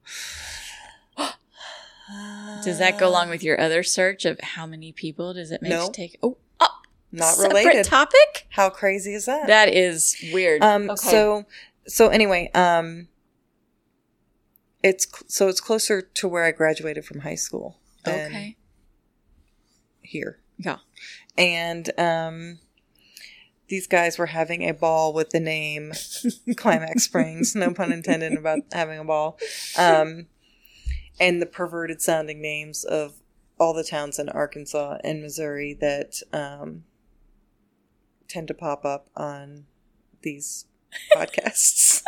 [2.63, 5.71] Does that go along with your other search of how many people does it make
[5.71, 5.87] No.
[5.87, 6.19] to take?
[6.23, 6.69] Oh, oh
[7.13, 7.85] Not separate related.
[7.87, 8.47] topic?
[8.51, 9.47] How crazy is that?
[9.47, 10.63] That is weird.
[10.63, 10.91] Um.
[10.91, 11.11] Okay.
[11.11, 11.47] So.
[11.87, 12.51] So anyway.
[12.55, 13.09] Um.
[14.83, 18.57] It's cl- so it's closer to where I graduated from high school okay.
[20.03, 20.77] here, Yeah.
[21.39, 22.59] and um,
[23.69, 25.95] these guys were having a ball with the name
[26.59, 27.55] Climax Springs.
[27.55, 29.39] No pun intended about having a ball.
[29.79, 30.27] Um,
[31.21, 33.15] and the perverted sounding names of
[33.59, 36.85] all the towns in Arkansas and Missouri that um,
[38.29, 39.67] tend to pop up on
[40.23, 40.67] these
[41.17, 42.03] podcasts.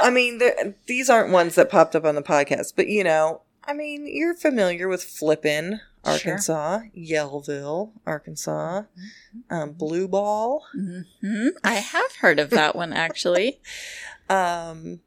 [0.00, 0.40] I mean,
[0.86, 4.34] these aren't ones that popped up on the podcast, but you know, I mean, you're
[4.34, 8.82] familiar with Flippin, Arkansas, Yellville, Arkansas,
[9.50, 13.60] um, Blue Ball, hmm I have heard of that one actually.
[14.28, 15.00] um,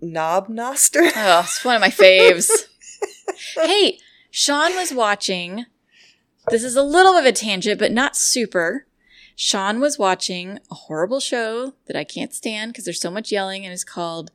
[0.00, 1.02] Knob Noster.
[1.16, 2.50] Oh, it's one of my faves.
[3.56, 3.98] hey,
[4.30, 5.66] Sean was watching.
[6.50, 8.86] This is a little bit of a tangent, but not super.
[9.34, 13.64] Sean was watching a horrible show that I can't stand because there's so much yelling,
[13.64, 14.30] and it's called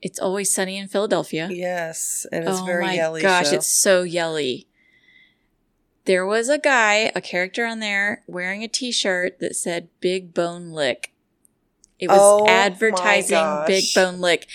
[0.00, 3.22] "It's Always Sunny in Philadelphia." Yes, and it's oh very my yelly.
[3.22, 3.56] gosh, show.
[3.56, 4.66] it's so yelly.
[6.04, 10.70] There was a guy, a character on there, wearing a T-shirt that said "Big Bone
[10.72, 11.11] Lick."
[12.02, 13.84] It was Oh advertising Big.
[13.94, 14.48] Bone Lick,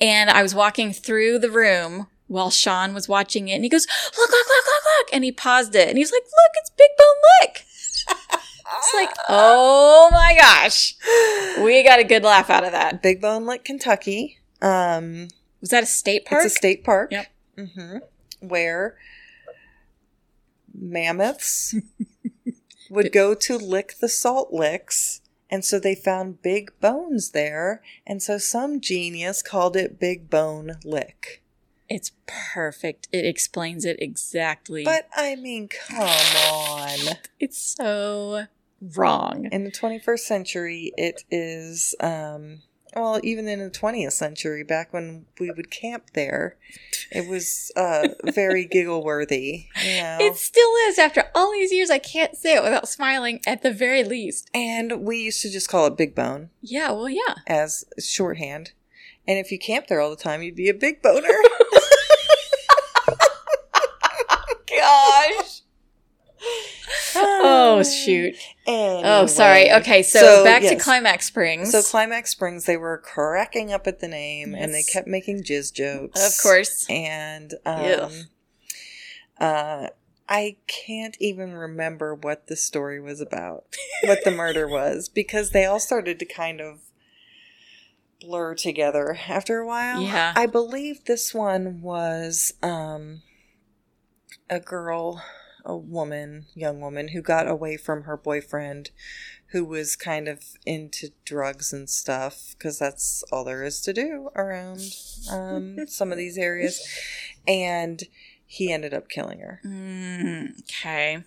[0.00, 3.88] and I was walking through the room while Sean was watching it, and he goes,
[4.16, 6.70] "Look, look, look, look, look!" And he paused it, and he was like, "Look, it's
[6.70, 7.64] Big Bone Lick."
[8.78, 10.94] It's like, oh my gosh,
[11.64, 13.02] we got a good laugh out of that.
[13.02, 14.38] Big Bone Lick, Kentucky.
[14.62, 15.26] Um,
[15.60, 16.44] Was that a state park?
[16.44, 17.10] It's a state park.
[17.10, 17.26] Yep.
[17.58, 17.96] hmm
[18.40, 18.96] Where
[20.72, 21.74] mammoths
[22.90, 25.20] would go to lick the salt licks.
[25.52, 27.82] And so they found big bones there.
[28.06, 31.42] And so some genius called it Big Bone Lick.
[31.90, 33.06] It's perfect.
[33.12, 34.82] It explains it exactly.
[34.82, 35.98] But I mean, come
[36.50, 37.18] on.
[37.38, 38.46] it's so
[38.96, 39.50] wrong.
[39.52, 42.62] In the 21st century, it is, um,
[42.94, 46.56] well, even in the 20th century, back when we would camp there,
[47.10, 49.66] it was uh, very giggle worthy.
[49.84, 50.18] You know?
[50.20, 50.98] It still is.
[50.98, 54.50] After all these years, I can't say it without smiling at the very least.
[54.54, 57.36] And we used to just call it Big Bone Yeah, well, yeah.
[57.46, 58.72] as shorthand.
[59.26, 61.28] And if you camped there all the time, you'd be a big boner.
[67.86, 68.34] Oh, shoot.
[68.66, 69.70] Oh, sorry.
[69.72, 70.76] Okay, so, back to.
[70.76, 71.70] Climax Springs.
[71.70, 75.72] So Climax Springs, they were cracking up at the name, and they kept making jizz
[75.72, 76.26] jokes.
[76.26, 76.86] of course.
[76.88, 78.10] And um,
[79.38, 79.88] uh,
[80.28, 83.64] I can't even remember what the story was about,
[84.04, 86.80] what the murder was, because they all started to kind of
[88.20, 90.00] blur together after a while.
[90.00, 90.32] Yeah.
[90.36, 93.22] I believe this one was um,
[94.48, 95.22] a girl,
[95.64, 98.90] a woman, young woman, who got away from her boyfriend.
[99.48, 104.30] Who was kind of into drugs and stuff because that's all there is to do
[104.34, 104.80] around
[105.30, 106.80] um, some of these areas.
[107.46, 108.02] And
[108.46, 109.60] he ended up killing her.
[109.62, 111.24] Mm, okay.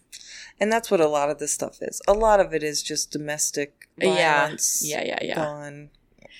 [0.59, 2.01] And that's what a lot of this stuff is.
[2.07, 4.41] A lot of it is just domestic Yeah.
[4.45, 5.35] violence Yeah, yeah, yeah.
[5.35, 5.89] gone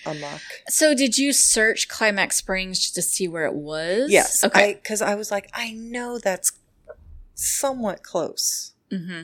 [0.07, 0.41] amok.
[0.67, 4.09] So, did you search Climax Springs just to see where it was?
[4.09, 4.43] Yes.
[4.43, 4.73] Okay.
[4.73, 6.51] Because I, was like, I know that's
[7.35, 8.73] somewhat close.
[8.91, 9.23] Mm-hmm.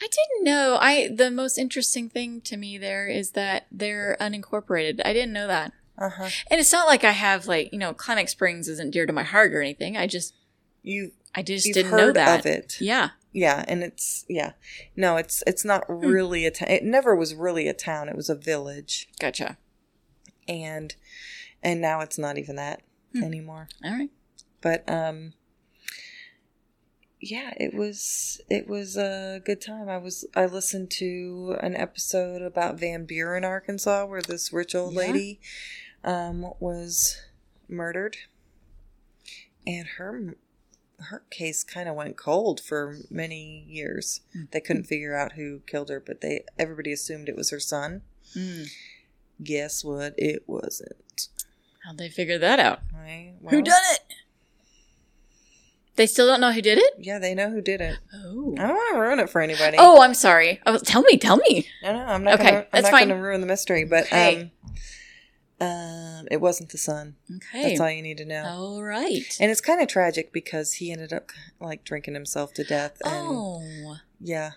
[0.00, 0.78] I didn't know.
[0.80, 5.00] I the most interesting thing to me there is that they're unincorporated.
[5.04, 5.72] I didn't know that.
[5.98, 6.28] Uh huh.
[6.50, 9.22] And it's not like I have like you know Climax Springs isn't dear to my
[9.22, 9.96] heart or anything.
[9.96, 10.34] I just
[10.82, 12.40] You I just didn't know that.
[12.40, 12.80] of it.
[12.80, 13.10] Yeah.
[13.32, 14.52] Yeah, and it's yeah.
[14.96, 15.98] No, it's it's not Hmm.
[15.98, 16.68] really a town.
[16.70, 18.08] It never was really a town.
[18.08, 19.56] It was a village, Gotcha.
[20.48, 20.94] and
[21.62, 22.82] and now it's not even that
[23.12, 23.22] Hmm.
[23.24, 23.68] anymore.
[23.84, 24.10] All right.
[24.62, 25.34] but um
[27.20, 32.40] yeah it was it was a good time i was i listened to an episode
[32.42, 35.00] about van buren arkansas where this rich old Yeah.
[35.00, 35.40] lady
[36.02, 37.20] um was
[37.68, 38.16] murdered
[39.66, 40.34] and her
[40.98, 44.20] her case kind of went cold for many years
[44.52, 48.02] they couldn't figure out who killed her but they everybody assumed it was her son
[48.36, 48.68] Mm.
[49.42, 51.28] guess what it wasn't
[51.84, 52.80] How'd they figure that out?
[52.94, 54.00] right who done it?
[56.00, 56.94] They still don't know who did it.
[56.98, 58.54] yeah they know who did it Oh.
[58.58, 59.76] I don't want to ruin it for anybody.
[59.78, 60.58] Oh, I'm sorry.
[60.64, 61.18] Oh, tell me.
[61.18, 61.68] Tell me.
[61.82, 62.34] no, no, I'm not.
[62.40, 63.08] Okay, gonna, I'm that's not fine.
[63.08, 63.84] going to ruin the mystery.
[63.84, 64.50] But Okay.
[65.60, 67.16] um, um, it wasn't the son.
[67.36, 67.62] Okay.
[67.68, 68.44] That's all you need to know.
[68.46, 69.36] All right.
[69.38, 71.30] And it's kind of tragic because he ended up
[71.60, 72.96] like drinking himself to death.
[73.04, 74.52] And oh, yeah,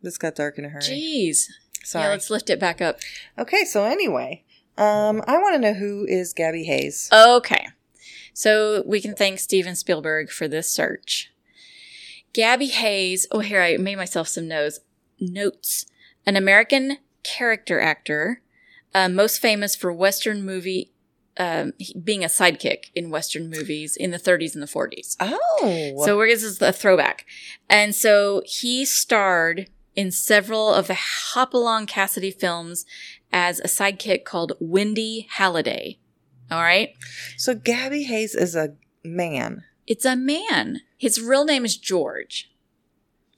[0.00, 0.80] this got dark in a hurry.
[0.82, 1.48] jeez.
[1.84, 2.04] Sorry.
[2.06, 2.98] Yeah, let's lift it back up.
[3.38, 4.44] okay, so anyway,
[4.78, 7.08] um, I want to know who is Gabby Hayes.
[7.12, 7.68] Okay.
[8.36, 11.32] So we can thank Steven Spielberg for this search.
[12.34, 14.80] Gabby Hayes, oh, here I made myself some notes.
[15.18, 15.86] Notes.
[16.26, 18.42] An American character actor,
[18.94, 20.92] uh, most famous for Western movie,
[21.38, 21.72] um,
[22.04, 25.16] being a sidekick in Western movies in the 30s and the 40s.
[25.18, 27.24] Oh, So we're, this is a throwback.
[27.70, 30.98] And so he starred in several of the
[31.32, 32.84] Hopalong Cassidy films
[33.32, 36.00] as a sidekick called Windy Halliday.
[36.50, 36.90] All right.
[37.36, 38.74] so Gabby Hayes is a
[39.04, 39.64] man.
[39.86, 40.80] It's a man.
[40.96, 42.50] His real name is George.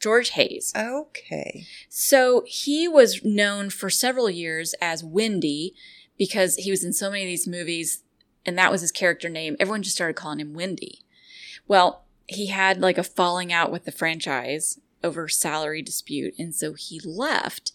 [0.00, 0.72] George Hayes.
[0.76, 1.66] Okay.
[1.88, 5.74] So he was known for several years as Windy
[6.16, 8.02] because he was in so many of these movies
[8.46, 9.56] and that was his character name.
[9.58, 11.00] Everyone just started calling him Windy.
[11.66, 16.74] Well, he had like a falling out with the franchise over salary dispute and so
[16.74, 17.72] he left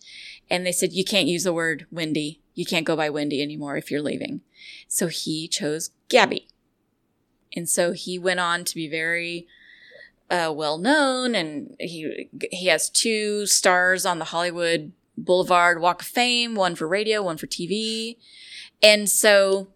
[0.49, 2.41] and they said you can't use the word Windy.
[2.53, 4.41] You can't go by Windy anymore if you're leaving.
[4.87, 6.47] So he chose Gabby.
[7.55, 9.47] And so he went on to be very
[10.29, 16.07] uh, well known, and he he has two stars on the Hollywood Boulevard Walk of
[16.07, 18.17] Fame, one for radio, one for TV,
[18.81, 19.67] and so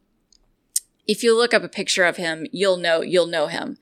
[1.07, 3.77] if you look up a picture of him, you'll know you'll know him.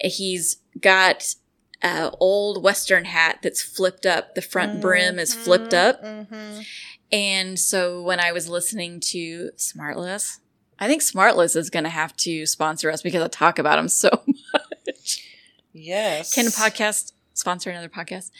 [0.00, 1.34] He's got
[1.82, 4.34] a old Western hat that's flipped up.
[4.34, 6.02] The front brim is flipped up.
[6.02, 6.60] Mm-hmm.
[7.10, 10.38] And so when I was listening to Smartless,
[10.78, 13.88] I think Smartless is going to have to sponsor us because I talk about them
[13.88, 14.10] so
[14.52, 15.24] much.
[15.72, 16.34] Yes.
[16.34, 18.30] Can a podcast sponsor another podcast?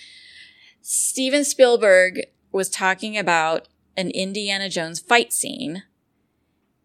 [0.82, 2.20] Steven Spielberg
[2.52, 5.82] was talking about an Indiana Jones fight scene.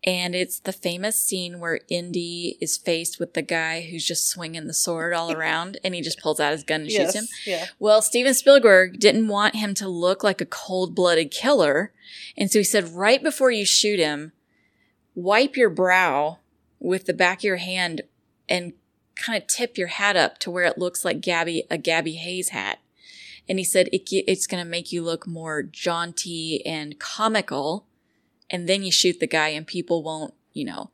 [0.05, 4.67] And it's the famous scene where Indy is faced with the guy who's just swinging
[4.67, 7.13] the sword all around and he just pulls out his gun and yes.
[7.13, 7.27] shoots him.
[7.45, 7.65] Yeah.
[7.79, 11.93] Well, Steven Spielberg didn't want him to look like a cold blooded killer.
[12.35, 14.33] And so he said, right before you shoot him,
[15.15, 16.39] wipe your brow
[16.79, 18.01] with the back of your hand
[18.49, 18.73] and
[19.15, 22.49] kind of tip your hat up to where it looks like Gabby, a Gabby Hayes
[22.49, 22.79] hat.
[23.47, 27.85] And he said, it, it's going to make you look more jaunty and comical.
[28.49, 30.91] And then you shoot the guy and people won't, you know,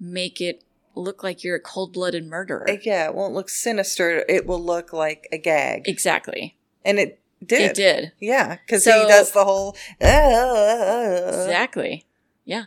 [0.00, 0.64] make it
[0.94, 2.66] look like you're a cold blooded murderer.
[2.82, 4.24] Yeah, it won't look sinister.
[4.28, 5.88] It will look like a gag.
[5.88, 6.56] Exactly.
[6.84, 7.70] And it did.
[7.70, 8.12] It did.
[8.20, 9.76] Yeah, because So- he does the whole.
[10.00, 12.04] Exactly.
[12.44, 12.64] Yeah.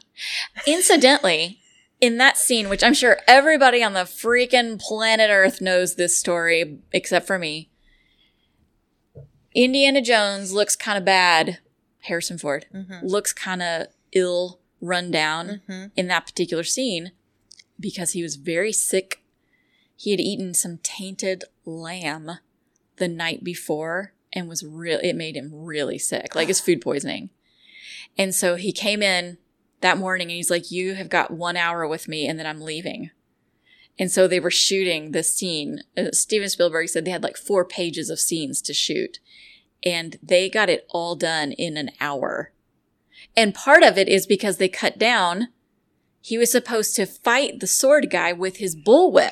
[0.68, 1.60] Incidentally,
[2.02, 6.80] in that scene, which I'm sure everybody on the freaking planet Earth knows this story
[6.91, 7.70] except for me,
[9.56, 11.60] Indiana Jones looks kind of bad.
[12.02, 13.02] Harrison Ford Mhm.
[13.04, 15.91] looks kind of ill, run down Mhm.
[15.95, 17.12] in that particular scene
[17.80, 19.22] because he was very sick.
[19.95, 22.39] He had eaten some tainted lamb
[22.97, 27.30] the night before and was real it made him really sick, like it's food poisoning.
[28.18, 29.38] And so he came in
[29.82, 32.62] that morning and he's like, You have got one hour with me and then I'm
[32.62, 33.12] leaving.
[33.97, 35.84] And so they were shooting this scene.
[35.97, 39.20] Uh, Steven Spielberg said they had like four pages of scenes to shoot.
[39.84, 42.52] And they got it all done in an hour.
[43.36, 45.50] And part of it is because they cut down.
[46.22, 49.32] He was supposed to fight the sword guy with his bullwhip.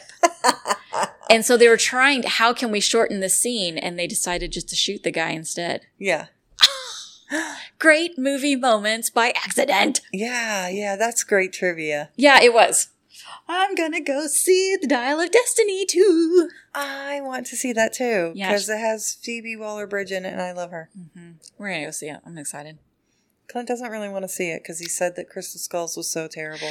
[1.30, 3.78] and so they were trying, to, how can we shorten the scene?
[3.78, 5.82] And they decided just to shoot the guy instead.
[5.98, 6.28] Yeah.
[7.80, 10.02] Great movie moments by accident.
[10.14, 12.10] Yeah, yeah, that's great trivia.
[12.16, 12.88] Yeah, it was.
[13.50, 16.50] I'm gonna go see the Dial of Destiny too.
[16.76, 18.34] I want to see that too.
[18.36, 18.50] Yeah.
[18.50, 20.89] Because it has Phoebe Waller Bridge in it and I love her.
[20.98, 21.32] Mm-hmm.
[21.58, 22.20] We're gonna go see it.
[22.26, 22.78] I'm excited.
[23.48, 26.28] Clint doesn't really want to see it because he said that Crystal Skulls was so
[26.28, 26.68] terrible.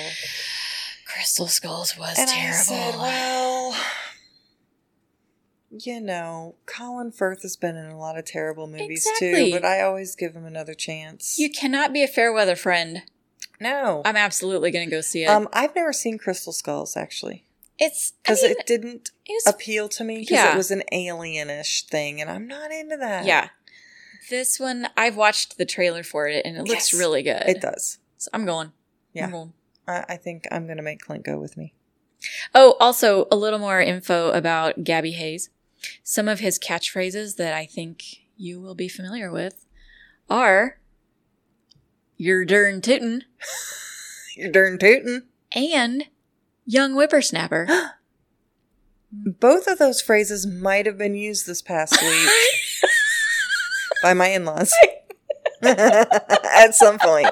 [1.06, 2.52] Crystal Skulls was and terrible.
[2.52, 3.76] I said, well,
[5.70, 9.50] you know, Colin Firth has been in a lot of terrible movies Exactly.
[9.50, 11.38] too, but I always give him another chance.
[11.38, 13.02] you cannot be a fair weather friend.
[13.60, 14.02] No.
[14.04, 15.28] I'm absolutely gonna go see it.
[15.28, 17.44] Um, I've never seen Crystal Skulls actually
[17.78, 20.54] it's I because mean, it didn't it was appeal to me because Yeah.
[20.54, 23.26] it was an alienish thing, and I'm not into that.
[23.26, 23.48] yeah.
[24.30, 27.42] This one I've watched the trailer for it and it looks Yes, really good.
[27.46, 27.98] it does.
[28.18, 28.72] So I'm going.
[29.12, 29.24] Yeah.
[29.26, 29.52] I'm going.
[29.86, 31.74] I, I think I'm gonna make Clint go with me.
[32.54, 35.50] Oh, also a little more info about Gabby Hayes.
[36.02, 38.02] Some of his catchphrases that I think
[38.38, 39.66] you will be familiar with
[40.30, 40.78] are
[42.16, 43.24] "You're darn tootin'"
[44.36, 45.24] You're darn tootin'.
[45.52, 46.04] and
[46.64, 47.66] "Young whippersnapper."
[49.12, 52.28] Both of those phrases might have been used this past week
[54.02, 54.74] by my in-laws
[55.62, 57.30] at some point.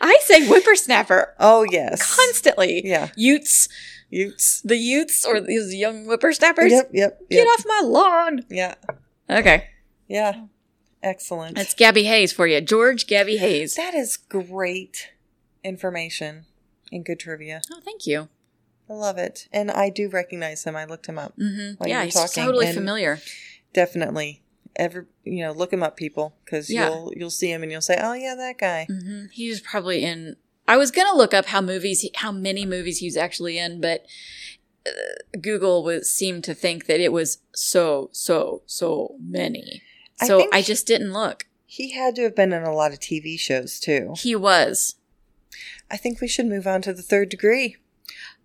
[0.00, 2.82] I say whippersnapper Oh yes, constantly.
[2.84, 3.10] yeah.
[3.14, 3.68] Utes,
[4.10, 4.62] Utes.
[4.62, 6.72] the Utes, or these young whippersnappers.
[6.72, 7.46] Yep, yep, Get yep.
[7.46, 8.44] off my lawn.
[8.50, 8.74] Yeah,
[9.30, 9.68] Okay,
[10.08, 10.46] yeah.
[11.02, 11.56] Excellent.
[11.56, 13.74] that's Gabby Hayes for you, George Gabby Hayes.
[13.74, 15.10] that is great
[15.64, 16.46] information
[16.90, 17.60] and good trivia.
[17.72, 18.28] Oh, thank you.
[18.88, 20.76] I love it, and I do recognize him.
[20.76, 21.34] I looked him up.
[21.36, 23.20] hmm Yeah, he's talking, totally and- familiar.
[23.72, 24.42] Definitely,
[24.76, 26.88] ever you know, look him up, people, because Yeah.
[26.90, 30.04] you'll you'll see him and you'll say, "Oh yeah, that guy." hmm He was probably
[30.04, 30.36] in.
[30.68, 34.04] I was gonna look up how movies, how many movies he was actually in, but
[34.86, 34.90] uh,
[35.40, 39.82] Google was seemed to think that it was so, so, so many.
[40.20, 41.46] I So think- I just didn't look.
[41.66, 44.14] He had to have been in a lot of TV shows too.
[44.18, 44.96] He was.
[45.90, 47.76] I think we should move on to the third degree.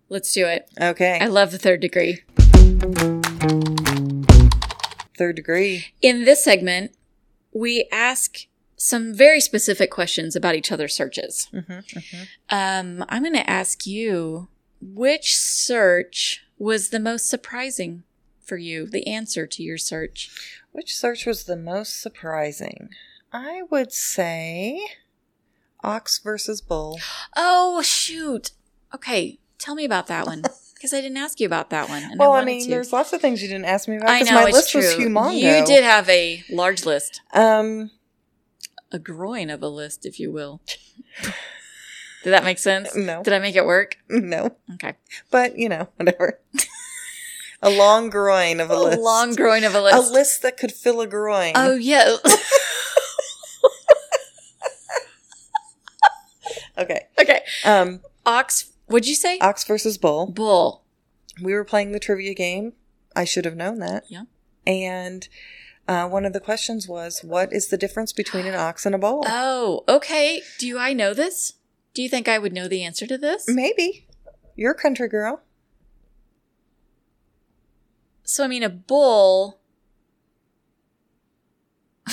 [0.08, 0.68] Let's do it.
[0.80, 2.22] Okay, I love the third degree.
[5.16, 5.86] third degree.
[6.00, 6.92] In this segment,
[7.52, 8.46] we ask
[8.76, 11.48] some very specific questions about each other's searches.
[11.52, 14.48] Mm-hmm, Um, I'm going to ask you
[14.80, 18.04] which search was the most surprising
[18.48, 20.30] for you, the answer to your search?
[20.72, 22.88] Which search was the most surprising?
[23.32, 24.80] I would say
[25.84, 26.98] ox versus bull.
[27.36, 28.52] Oh, shoot.
[28.94, 30.42] Okay, tell me about that one.
[30.78, 32.04] Because I didn't ask you about that one.
[32.04, 32.70] And well, I, wanted mean, to.
[32.70, 34.70] there's lots of things you didn't ask me about I because know my it's list
[34.70, 34.80] true.
[34.82, 35.34] was humongo.
[35.58, 37.90] You did have a large list, Um,
[38.92, 40.60] a groin of a list, if you will.
[42.22, 42.94] Did that make sense?
[42.94, 43.96] no, Did I make it work?
[44.08, 44.94] no, Okay.
[45.32, 46.38] but you know, whatever.
[47.68, 48.86] a long groin of a, list.
[48.86, 49.02] A list.
[49.02, 49.96] long groin of a list.
[49.96, 50.12] A list.
[50.12, 51.52] list that could fill a groin.
[51.54, 52.16] Oh yeah.
[56.78, 57.06] Okay.
[57.20, 57.40] okay.
[57.64, 58.72] Um, Ox.
[58.86, 59.38] What'd you say?
[59.40, 60.30] ox versus bull.
[60.30, 60.84] Bull.
[61.42, 62.72] We were playing the trivia game.
[63.14, 64.04] I should have known that.
[64.08, 64.22] Yeah.
[64.66, 65.28] And
[65.86, 68.98] uh, one of the questions was, "What is the difference between an ox and a
[68.98, 70.40] bull?" Oh, okay.
[70.58, 71.54] Do I know this?
[71.94, 73.44] Do you think I would know the answer to this?
[73.48, 74.06] Maybe.
[74.56, 75.42] You're a country girl.
[78.28, 79.58] So I mean, a bull.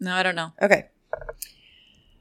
[0.00, 0.54] no, I don't know.
[0.62, 0.86] Okay.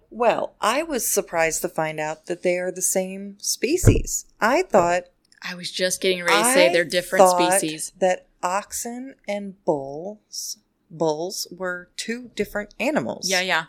[0.10, 4.26] Well, I was surprised to find out that they are the same species.
[4.42, 5.06] I thought
[5.42, 7.94] I was just getting ready to say I they're different thought species.
[8.02, 10.58] That oxen and bulls
[10.92, 13.30] bulls were two different animals.
[13.30, 13.66] Yeah, yeah.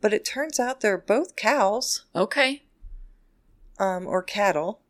[0.00, 2.65] But it turns out they're both cows, Okay.
[3.78, 4.80] Um, or cattle.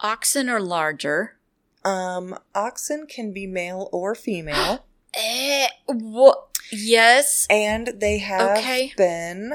[0.00, 1.38] Oxen are larger.
[1.84, 6.48] Um, oxen can be male or female, Eh, what?
[6.70, 7.46] Yes.
[7.50, 8.92] and they have Okay.
[8.96, 9.52] been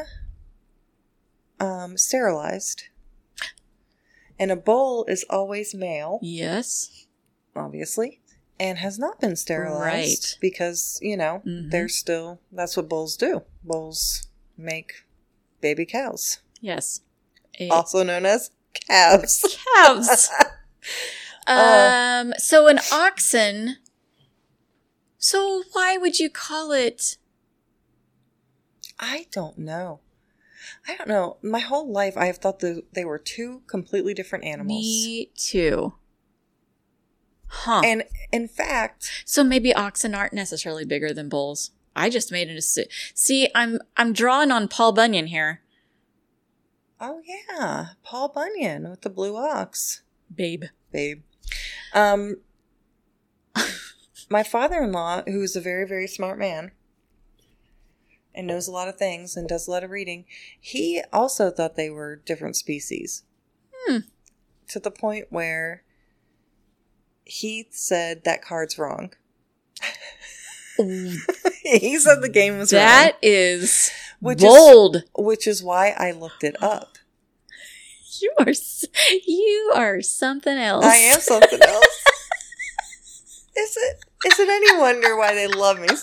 [1.60, 2.84] um, sterilized.
[4.38, 7.08] And a bull is always male, Yes.
[7.56, 8.22] obviously,
[8.60, 10.38] and has not been sterilized Right.
[10.42, 11.72] because, you know, Mhm.
[11.72, 13.44] they're still, that's what bulls do.
[13.64, 14.92] Bulls make
[15.62, 17.02] baby cows, Yes.
[17.72, 19.58] Also known as calves.
[19.76, 20.30] calves.
[21.50, 22.26] Uh.
[22.26, 22.34] um.
[22.38, 23.78] So an oxen.
[25.18, 27.18] So why would you call it?
[29.00, 30.02] I don't know.
[30.88, 31.38] I don't know.
[31.42, 34.82] My whole life, I have thought that they were two completely different animals.
[34.82, 35.94] Me too.
[37.48, 37.82] Huh.
[37.84, 41.72] And in fact, so maybe oxen aren't necessarily bigger than bulls.
[41.96, 42.58] I just made it.
[42.58, 42.86] A,
[43.16, 45.62] see, I'm I'm drawing on Paul Bunyan here,
[47.00, 50.02] oh yeah, Paul Bunyan with the blue ox,
[50.34, 50.66] babe.
[50.92, 51.22] babe.
[51.94, 52.38] Um,
[54.30, 56.72] my father-in-law, who is a very very smart man
[58.34, 60.26] and knows a lot of things and does a lot of reading,
[60.60, 63.24] he also thought they were different species.
[63.86, 64.00] Hmm.
[64.70, 65.84] To the point where
[67.24, 69.14] he said that card's wrong.
[70.78, 72.82] he said the game was wrong.
[72.82, 75.04] That is Which is- bold.
[75.18, 76.98] which is why I looked it up.
[78.22, 78.54] you are
[79.26, 80.86] you are something else.
[80.86, 82.04] I am something else.
[83.58, 83.98] is it?
[84.26, 86.02] Is it any wonder why they love me so much?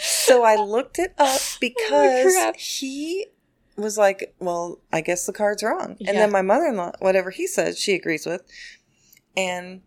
[0.00, 2.56] So I looked it up because crap.
[2.56, 3.26] he
[3.76, 6.10] was like, "Well, I guess the card's wrong." Yeah.
[6.10, 8.42] And then my mother-in-law, whatever he said, she agrees with,
[9.36, 9.82] and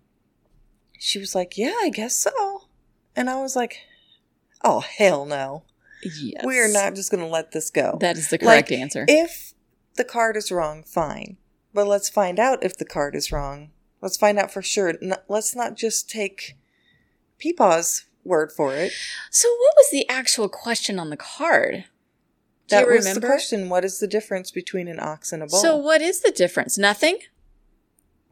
[1.00, 2.64] she was like, "Yeah, I guess so."
[3.16, 3.78] And I was like,
[4.64, 5.64] "Oh hell no!
[6.04, 6.46] Yes.
[6.46, 9.06] We are not just going to let this go." That is the correct Like, answer.
[9.08, 9.54] If
[9.96, 11.38] the card is wrong, fine.
[11.74, 13.72] But let's find out if the card is wrong.
[14.02, 14.90] Let's find out for sure.
[15.02, 16.56] N- let's not just take
[17.40, 18.92] Peepaw's word for it.
[19.30, 21.86] so, what was the actual question on the card?
[22.68, 23.22] Do That was remember?
[23.22, 23.70] the question.
[23.70, 25.60] What is the difference between an ox and a bull?
[25.60, 26.78] So, what is the difference?
[26.78, 27.18] Nothing.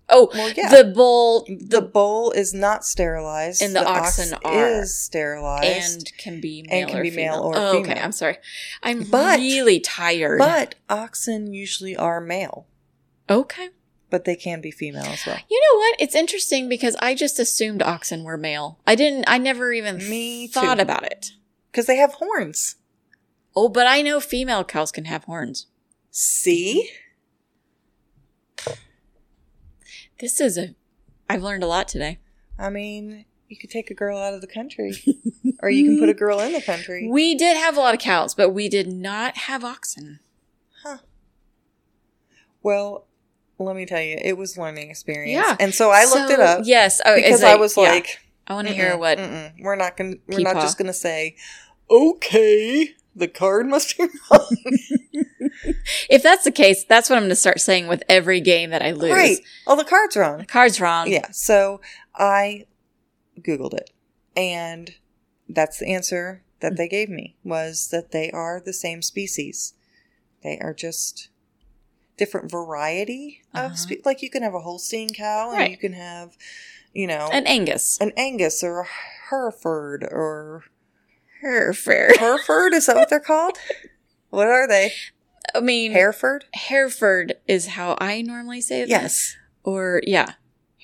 [0.10, 0.70] Oh, Well, yeah.
[0.70, 4.68] the bull the bull is not sterilized, And the ox oxen are.
[4.82, 5.98] is sterilized.
[5.98, 8.04] and can be male And can or be male or oh, Okay, female.
[8.06, 8.38] I'm sorry.
[8.82, 10.40] I'm But- really tired.
[10.40, 12.68] but oxen usually are male,
[13.30, 13.70] okay.
[14.10, 15.40] but they can be female as well.
[15.50, 15.96] You know what?
[16.00, 18.80] It's interesting because I just assumed oxen were male.
[18.88, 19.26] I didn't.
[19.28, 20.82] I never even Me thought too.
[20.84, 21.32] about it.
[21.70, 22.76] Because they have horns.
[23.58, 25.68] Oh, but I know female cows can have horns.
[26.12, 26.90] See?
[30.20, 30.76] This is a.
[31.30, 32.20] I've learned a lot today.
[32.58, 34.94] I mean, you could take a girl out of the country,
[35.62, 37.08] or you can put a girl in the country.
[37.10, 40.20] We did have a lot of cows, but we did not have oxen.
[40.84, 40.98] Huh.
[42.64, 43.06] Well,
[43.60, 45.46] let me tell you, it was learning experience.
[45.48, 45.56] Yeah.
[45.60, 47.02] and so I looked it up Yes.
[47.06, 47.84] Oh, because is I was yeah.
[47.84, 49.18] like, I want to hear what.
[49.18, 51.36] mm-mm, we're not gonna, we're not just gonna say,
[51.90, 54.58] okay, the card must be wrong.
[56.10, 58.82] If that's the case, that's what I'm going to start saying with every game that
[58.82, 59.12] I lose.
[59.12, 59.38] right?
[59.66, 60.46] Oh, the card's The wrong.
[60.46, 61.10] card's wrong.
[61.12, 61.32] Yeah.
[61.32, 61.82] So
[62.16, 62.66] I
[63.40, 63.90] googled it,
[64.36, 64.96] and
[65.50, 69.74] that's the answer that they gave me was that they are the same species.
[70.44, 71.30] They are just
[72.18, 73.68] different variety Uh-huh.
[73.68, 75.72] of spe- like you can have a Holstein cow and Right.
[75.72, 76.36] you can have,
[76.94, 77.98] you know, An Angus.
[78.02, 78.88] an Angus or a
[79.30, 80.64] Hereford or
[81.42, 82.16] Hereford.
[82.20, 82.74] Hereford.
[82.74, 83.58] Is that what they're called?
[84.30, 84.94] What are they?
[85.56, 86.46] I mean, Hereford?
[86.54, 88.90] Hereford is how I normally say that.
[88.90, 89.36] Yes.
[89.64, 90.34] Or yeah,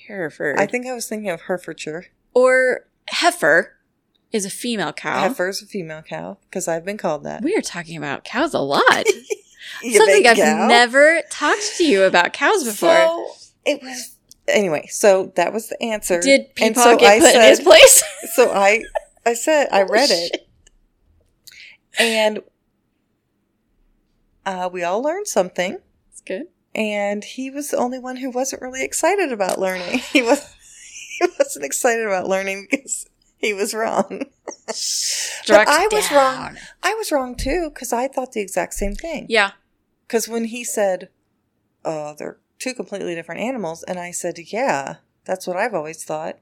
[0.06, 0.58] Hereford.
[0.58, 2.06] I think I was thinking of Herefordshire.
[2.34, 3.76] or heifer
[4.32, 5.20] is a female cow.
[5.20, 7.42] Heifer is a female cow because I've been called that.
[7.42, 9.06] We are talking about cows a lot.
[9.82, 10.66] Something I've cow.
[10.68, 12.90] never talked to you about cows before.
[12.94, 13.28] So
[13.64, 14.16] it was
[14.48, 14.86] anyway.
[14.90, 16.20] So that was the answer.
[16.20, 18.02] Did Peepaw so get I put in said- his place?
[18.34, 18.82] So I,
[19.24, 20.48] I said I read Oh, it,
[21.98, 22.40] and
[24.46, 25.78] uh, we all learned something.
[26.10, 26.48] It's good.
[26.74, 29.98] And he was the only one who wasn't really excited about learning.
[29.98, 30.54] He was
[31.18, 34.24] he wasn't excited about learning because he was wrong.
[34.68, 36.16] Struck I was down.
[36.16, 36.56] wrong.
[36.82, 39.26] I was wrong too because I thought the exact same thing.
[39.28, 39.52] Yeah.
[40.06, 41.10] Because when he said,
[41.84, 46.38] "Oh, they're two completely different animals," and I said, "Yeah, that's what I've always thought."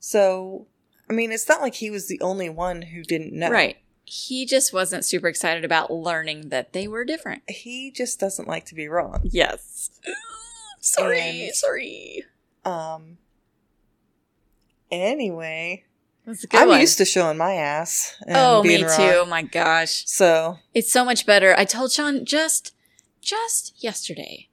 [0.00, 0.66] So,
[1.10, 3.50] I mean, it's not like he was the only one who didn't know.
[3.50, 3.76] Right.
[4.10, 7.42] He just wasn't super excited about learning that they were different.
[7.48, 9.20] He just doesn't like to be wrong.
[9.24, 9.90] Yes.
[10.80, 11.46] sorry.
[11.46, 12.24] And- sorry.
[12.64, 13.18] Um.
[14.90, 15.84] Anyway,
[16.26, 16.80] That's a good I'm one.
[16.80, 18.16] used to showing my ass.
[18.26, 18.92] And oh, me being too.
[18.98, 20.04] Oh my gosh.
[20.06, 21.54] So It's so much better.
[21.58, 22.74] I told Sean just
[23.20, 24.48] just yesterday.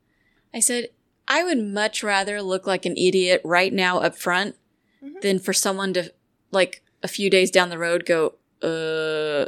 [0.54, 0.90] I said
[1.28, 4.56] I would much rather look like an idiot right now up front
[5.04, 5.22] Mhm.
[5.22, 6.12] than for someone to
[6.52, 9.46] like a few days down the road go, "Uh,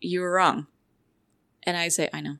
[0.00, 0.66] you were wrong."
[1.64, 2.36] And I say, "I know."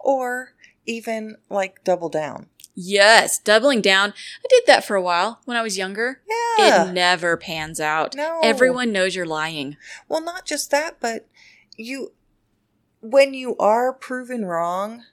[0.00, 0.54] or
[0.86, 2.46] even like double down.
[2.74, 4.10] Yes, doubling down.
[4.10, 6.22] I did that for a while when I was younger.
[6.58, 6.90] Yeah.
[6.90, 8.14] It never pans out.
[8.14, 8.40] No.
[8.42, 9.76] Everyone knows you're lying.
[10.08, 11.28] Well, not just that, but
[11.76, 12.12] you,
[13.02, 15.04] when you are proven wrong,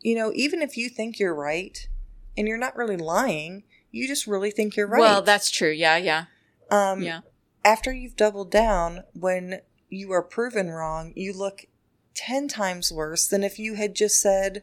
[0.00, 1.88] you know, even if you think you're right
[2.36, 5.00] and you're not really lying, you just really think you're right.
[5.00, 5.70] Well, that's true.
[5.70, 6.26] Yeah, yeah.
[6.70, 7.20] um, yeah.
[7.64, 11.66] After you've doubled down, when you are proven wrong, you look
[12.14, 14.62] 10 times worse than if you had just said,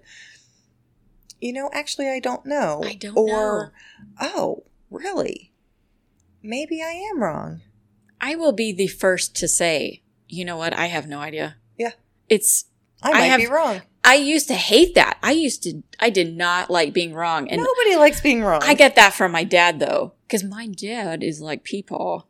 [1.40, 2.82] you know, actually, I don't know.
[2.86, 3.72] I don't or,
[4.20, 5.54] oh, really?
[6.44, 7.62] Maybe I am wrong.
[8.22, 10.74] I will be the first to say, you know what?
[10.74, 11.56] I have no idea.
[11.78, 11.92] Yeah.
[12.28, 12.66] It's
[13.02, 13.82] I I might have- be wrong.
[14.02, 15.18] I used to hate that.
[15.22, 17.50] I used to I did not like being wrong.
[17.50, 18.62] And Nobody likes being wrong.
[18.64, 20.14] I get that from my dad though.
[20.26, 22.28] Because my dad is like people.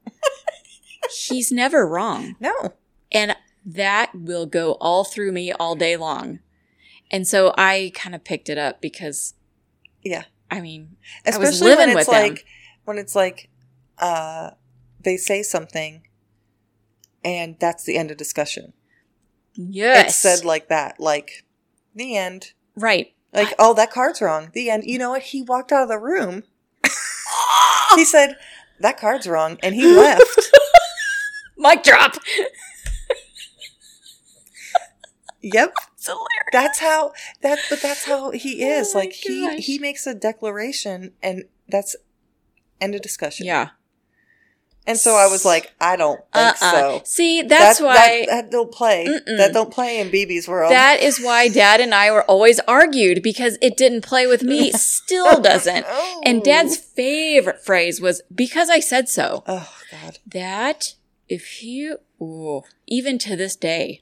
[1.12, 2.36] He's never wrong.
[2.40, 2.74] no.
[3.12, 3.36] And
[3.66, 6.40] that will go all through me all day long.
[7.12, 9.34] And so I kind of picked it up because
[10.04, 10.24] Yeah.
[10.52, 12.30] I mean I especially living when it's with them.
[12.30, 12.46] like
[12.86, 13.50] when it's like
[14.00, 14.52] uh
[15.02, 16.04] they say something
[17.24, 18.74] and that's the end of discussion
[19.54, 20.08] yes.
[20.08, 21.44] it's said like that like
[21.94, 23.14] the end right.
[23.34, 26.00] like oh that card's wrong the end you know what he walked out of the
[26.00, 26.44] room
[27.96, 28.36] he said
[28.80, 30.52] that card's wrong and he left
[31.60, 32.16] Mic drop.
[35.42, 36.26] yep It's hilarious.
[36.54, 40.14] that's how that but that's how he oh is Oh like he he makes a
[40.14, 41.96] declaration and that's
[42.82, 43.70] end of discussion Yeah.
[44.88, 46.72] and so i was like i don't think Uh-uh.
[46.72, 49.06] so See, that's that, why that, that don't play.
[49.08, 49.38] Mm-mm.
[49.38, 50.72] That don't play in BB's world.
[50.72, 54.72] That is why dad and I were always argued because it didn't play with me.
[54.74, 55.86] Still doesn't.
[55.88, 56.22] Oh.
[56.26, 59.44] And dad's favorite phrase was because I said so.
[59.48, 60.20] Oh God.
[60.28, 60.94] That
[61.30, 64.02] if you ooh, even to this day,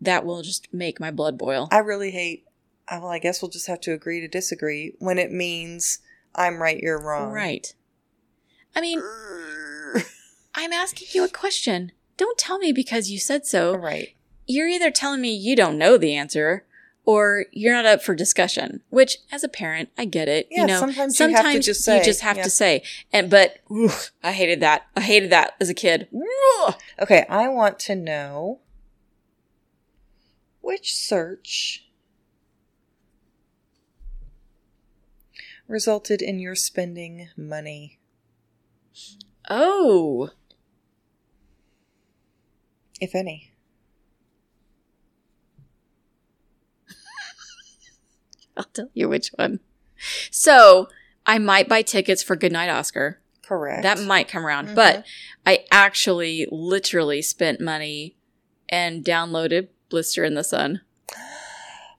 [0.00, 1.68] that will just make my blood boil.
[1.70, 2.44] I really hate.
[2.90, 5.98] Well, I guess we'll just have to agree to disagree when it means
[6.34, 7.32] I'm right, you're wrong.
[7.32, 7.74] Right.
[8.74, 9.02] I mean,
[10.54, 11.92] I'm asking you a question.
[12.16, 13.76] Don't tell me because you said so.
[13.76, 14.14] right.
[14.46, 16.64] You're either telling me you don't know the answer
[17.04, 20.46] or you're not up for discussion, which as a parent, I get it.
[20.50, 22.42] Yeah, you know, sometimes you have to just say, you just have yeah.
[22.44, 22.82] to say.
[23.12, 24.86] And but oof, I hated that.
[24.96, 26.08] I hated that as a kid.
[27.00, 28.60] Okay, I want to know
[30.60, 31.88] which search
[35.66, 37.98] resulted in your spending money.
[39.50, 40.30] Oh,
[43.00, 43.51] if any.
[48.56, 49.60] I'll tell you which one.
[50.30, 50.88] So
[51.26, 53.20] I might buy tickets for Goodnight Oscar.
[53.42, 53.82] Correct.
[53.82, 54.68] That might come around.
[54.68, 54.74] Mhm.
[54.74, 55.04] But
[55.46, 58.16] I actually literally spent money
[58.68, 60.80] and downloaded Blister in the Sun.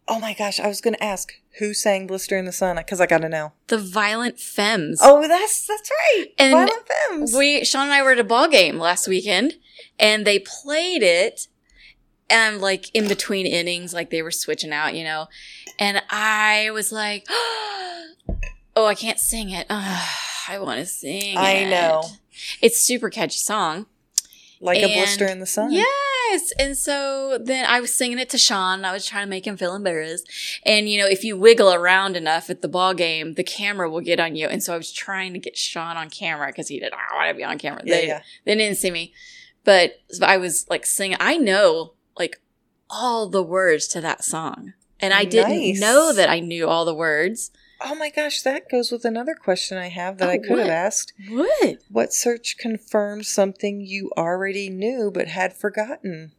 [0.08, 3.00] Oh my gosh, I was going to ask who sang "Blister in the Sun" because
[3.00, 3.54] I got to know.
[3.68, 5.00] The Violent Femmes.
[5.02, 6.26] Oh, that's that's right.
[6.38, 7.34] And Violent Femmes.
[7.36, 9.54] We Sean and I were at a ball game last weekend
[10.00, 11.48] and they played it
[12.34, 15.28] and like in between innings, like they were switching out, you know.
[15.80, 17.26] And I was like,
[18.76, 19.68] Oh, I can't sing it.
[19.70, 20.10] Ugh,
[20.50, 21.70] I want to sing I it.
[21.70, 22.04] know.
[22.62, 23.86] It's super catchy song.
[24.60, 25.72] like a blister in the sun.
[25.72, 26.52] Yes.
[26.58, 28.84] And so then I was singing it to Sean.
[28.84, 30.28] I was trying to make him feel embarrassed.
[30.66, 34.02] And you know, if you wiggle around enough at the ball game, the camera will
[34.02, 34.48] get on you.
[34.48, 37.30] And so I was trying to get Sean on camera because he did, I want
[37.30, 37.84] to be on camera.
[37.86, 38.22] Yeah, they, yeah.
[38.46, 39.14] they didn't see me.
[39.64, 41.18] But I was like singing.
[41.20, 42.42] I know like
[42.90, 44.74] all the words to that song.
[45.00, 47.52] And I didn't know that I knew all the words.
[47.82, 50.60] Oh my gosh, that goes with another question I have that Oh, I could what?
[50.60, 51.12] have asked.
[51.28, 51.78] What?
[51.90, 56.32] What search confirms something you already knew but had forgotten?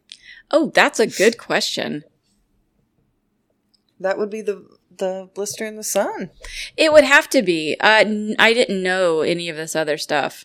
[0.50, 2.04] Oh, that's a good question.
[4.00, 4.66] That would be the
[4.96, 6.30] the blister in the sun.
[6.76, 7.76] It would have to be.
[7.80, 8.04] Uh,
[8.38, 10.44] I didn't know any of this other stuff.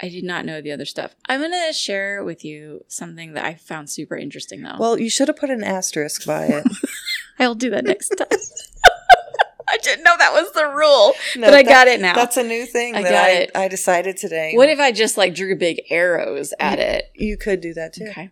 [0.00, 1.14] I did not know the other stuff.
[1.26, 4.76] I'm going to share with you something that I found super interesting, though.
[4.78, 6.66] Well, you should have put an asterisk by it.
[7.38, 8.28] I'll do that next time.
[9.68, 12.14] I didn't know that was the rule, No, but I that- got it now.
[12.14, 13.50] That's a new thing I that I, it.
[13.54, 14.52] I decided today.
[14.54, 17.10] what if I just like drew big arrows at it?
[17.14, 18.06] you could do that too?
[18.10, 18.30] Okay.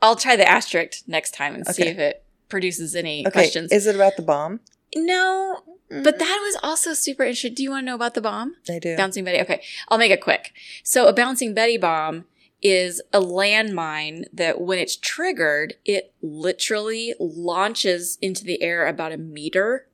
[0.00, 3.70] I'll try the asterisk next time and see if it produces any Okay, questions.
[3.70, 4.60] is it about the bomb?
[4.96, 5.62] no,
[6.02, 7.54] but that was also super interesting.
[7.54, 8.56] Do you want to know about the bomb?
[8.68, 8.96] I do.
[8.96, 9.40] Bouncing Betty.
[9.40, 10.52] Okay, I'll make it quick.
[10.82, 12.24] So a bouncing Betty bomb
[12.62, 19.16] is a landmine that when it's triggered, it literally launches into the air about a
[19.16, 19.88] meter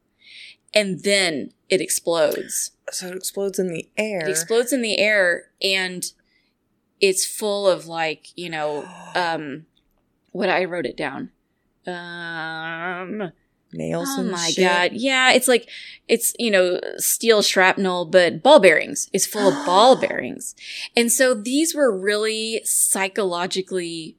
[0.75, 2.73] and then it explodes.
[2.91, 4.21] so it explodes in the air.
[4.21, 6.05] It explodes in the air and
[7.01, 9.65] it's full of like, you know, um
[10.33, 11.31] what I wrote it down.
[11.87, 13.33] Um
[13.73, 14.65] Nails Oh my shit.
[14.65, 14.93] god.
[14.93, 15.69] Yeah, it's like
[16.07, 19.11] it's, you know, steel shrapnel, but ball bearings.
[19.13, 20.55] It's full of ball bearings.
[20.97, 24.17] And so these were really psychologically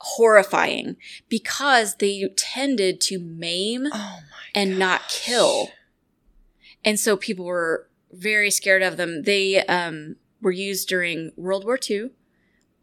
[0.00, 0.96] horrifying
[1.28, 4.20] because they tended to maim Oh
[4.54, 5.70] and not kill.
[6.84, 9.22] And so people were very scared of them.
[9.22, 12.10] They um, were used during World War II,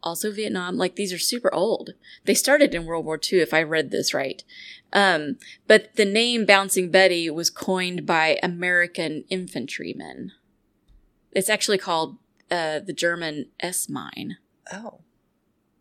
[0.02, 0.76] also Vietnam.
[0.76, 1.90] Like these are super old.
[2.24, 4.44] They started in World War II, if I read this right.
[4.96, 5.36] Um,
[5.68, 10.32] but the name Bouncing Betty was coined by American infantrymen.
[11.32, 12.16] It's actually called
[12.50, 14.38] uh, the German S mine.
[14.72, 15.00] Oh.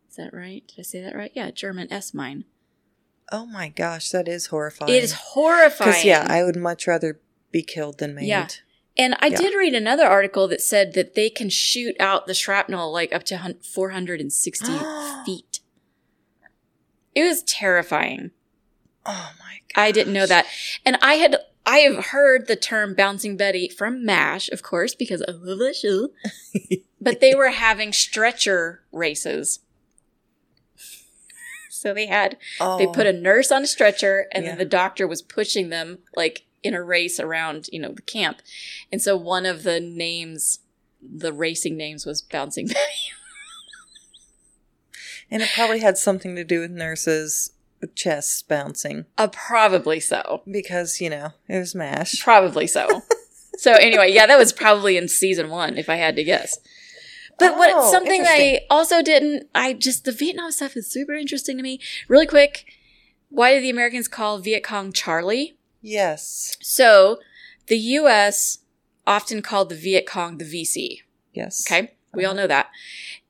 [0.09, 0.67] Is that right?
[0.67, 1.31] Did I say that right?
[1.33, 2.43] Yeah, German S mine.
[3.31, 4.93] Oh my gosh, that is horrifying.
[4.93, 5.91] It is horrifying.
[5.91, 8.27] Because yeah, I would much rather be killed than maimed.
[8.27, 8.47] Yeah.
[8.97, 9.37] And I Yeah.
[9.37, 13.23] did read another article that said that they can shoot out the shrapnel like up
[13.25, 14.65] to 460
[15.25, 15.59] feet.
[17.15, 18.31] It was terrifying.
[19.05, 19.81] Oh my god.
[19.81, 20.45] I didn't know that.
[20.85, 25.23] And I had I have heard the term bouncing Betty from MASH, of course, because
[25.27, 26.09] I love that show.
[27.01, 29.59] but they were having stretcher races.
[31.69, 32.77] So they had Oh.
[32.77, 33.19] they put a oh.
[33.19, 34.51] nurse on a stretcher and Yeah.
[34.51, 38.41] then the doctor was pushing them like in a race around you know the camp
[38.91, 40.59] and so one of the names
[40.99, 42.79] the racing names was bouncing betty
[45.29, 47.51] And it probably had something to do with nurses'
[47.95, 49.05] chests bouncing.
[49.17, 52.21] uh, probably so Because, you know, it was MASH.
[52.23, 53.01] probably so
[53.57, 56.57] so anyway yeah that was probably in season one if i had to guess
[57.39, 61.55] but Oh, what something i also didn't i just the vietnam stuff is super interesting
[61.55, 62.65] to me really quick
[63.29, 66.57] why do the americans call viet cong charlie Yes.
[66.61, 67.19] so
[67.67, 68.57] the us
[69.07, 70.97] often called the viet cong the vc
[71.33, 71.65] Yes.
[71.69, 71.91] Okay.
[72.13, 72.67] We all know that.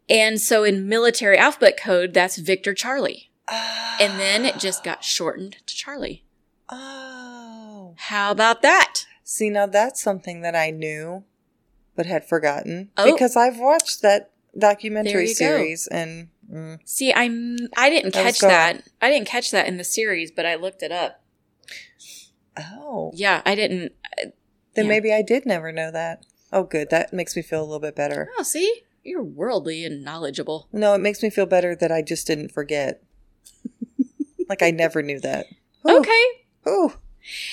[0.07, 3.31] And so in military alphabet code, that's Victor Charlie.
[3.51, 6.25] And then it just got shortened to Charlie.
[6.69, 7.93] Oh.
[7.97, 9.05] How about that?
[9.23, 11.23] See, now that's something that I knew
[11.95, 12.89] but had forgotten.
[12.97, 13.11] Oh.
[13.11, 15.33] Because I've watched that documentary you go.
[15.33, 16.29] series and.
[16.51, 18.83] Mm, See, I'm I didn't catch that.
[19.01, 21.21] I didn't catch that in the series, but I looked it up.
[22.57, 23.11] oh.
[23.15, 23.93] Yeah, I didn't.
[24.75, 24.89] Then Yeah.
[24.89, 26.25] maybe I did never know that.
[26.51, 26.89] Oh, good.
[26.89, 28.29] That makes me feel a little bit better.
[28.37, 28.81] Oh, see?
[29.03, 30.67] You're worldly and knowledgeable.
[30.71, 33.01] No, it makes me feel better that I just didn't forget.
[34.49, 35.47] Like I never knew that.
[35.89, 36.23] Ooh, Okay.
[36.67, 36.93] Ooh.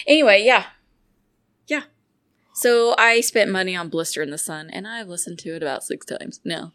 [0.07, 0.67] Anyway, yeah.
[1.67, 1.83] Yeah.
[2.55, 5.83] So I spent money on Blister in the Sun and I've listened to it about
[5.83, 6.41] six times.
[6.45, 6.73] No.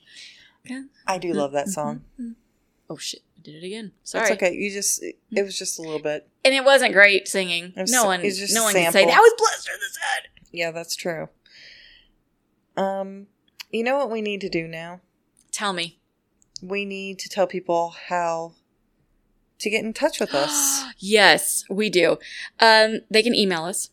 [0.65, 0.83] Okay.
[1.05, 1.97] I do love that song.
[2.13, 2.21] Mm-hmm.
[2.21, 2.31] Mm-hmm.
[2.31, 2.91] Mm-hmm.
[2.91, 3.21] Oh shit.
[3.37, 3.91] I did it again.
[4.03, 4.29] Sorry.
[4.29, 4.53] That's okay.
[4.55, 6.27] You just it was just a little bit.
[6.43, 7.73] And it wasn't great singing.
[7.77, 10.43] Was- no one, just no one can say that was Blister in the Sun.
[10.51, 11.29] Yeah, that's true.
[12.75, 13.27] Um,
[13.71, 15.01] you know what we need to do now?
[15.51, 15.99] Tell me.
[16.61, 18.53] We need to tell people how
[19.59, 20.83] to get in touch with us.
[20.97, 22.17] yes, we do.
[22.59, 23.89] Um, they can email us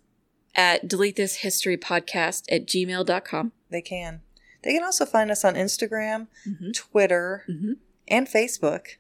[0.54, 3.52] at delete this history podcast at gmail.com.
[3.70, 4.20] They can.
[4.62, 6.72] They can also find us on Instagram, Mhm.
[6.74, 7.76] Twitter, Mhm.
[8.08, 8.96] and Facebook.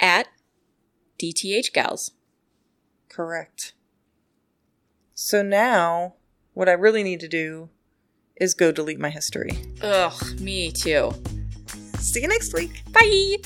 [0.00, 0.28] At
[1.18, 2.10] DTH Gals.
[3.08, 3.72] Correct.
[5.14, 6.16] So now,
[6.52, 7.70] what I really need to do
[8.38, 9.52] is go delete my history.
[9.80, 11.12] Ugh, me too.
[11.98, 12.82] See you next week.
[12.92, 13.36] Bye.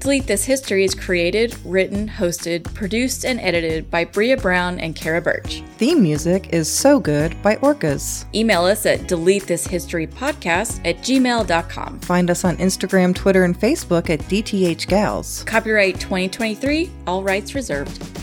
[0.00, 5.20] Delete This History is created, written, hosted, produced, and edited by Brea Brown and Cara
[5.20, 5.62] Birch.
[5.76, 8.24] Theme music is So Good by Orcas.
[8.34, 12.00] Email us at deletethishistorypodcast this history podcast at gmail.com.
[12.00, 15.44] Find us on Instagram, Twitter, and Facebook at DTH Gals.
[15.44, 18.19] Copyright 2023, all rights reserved.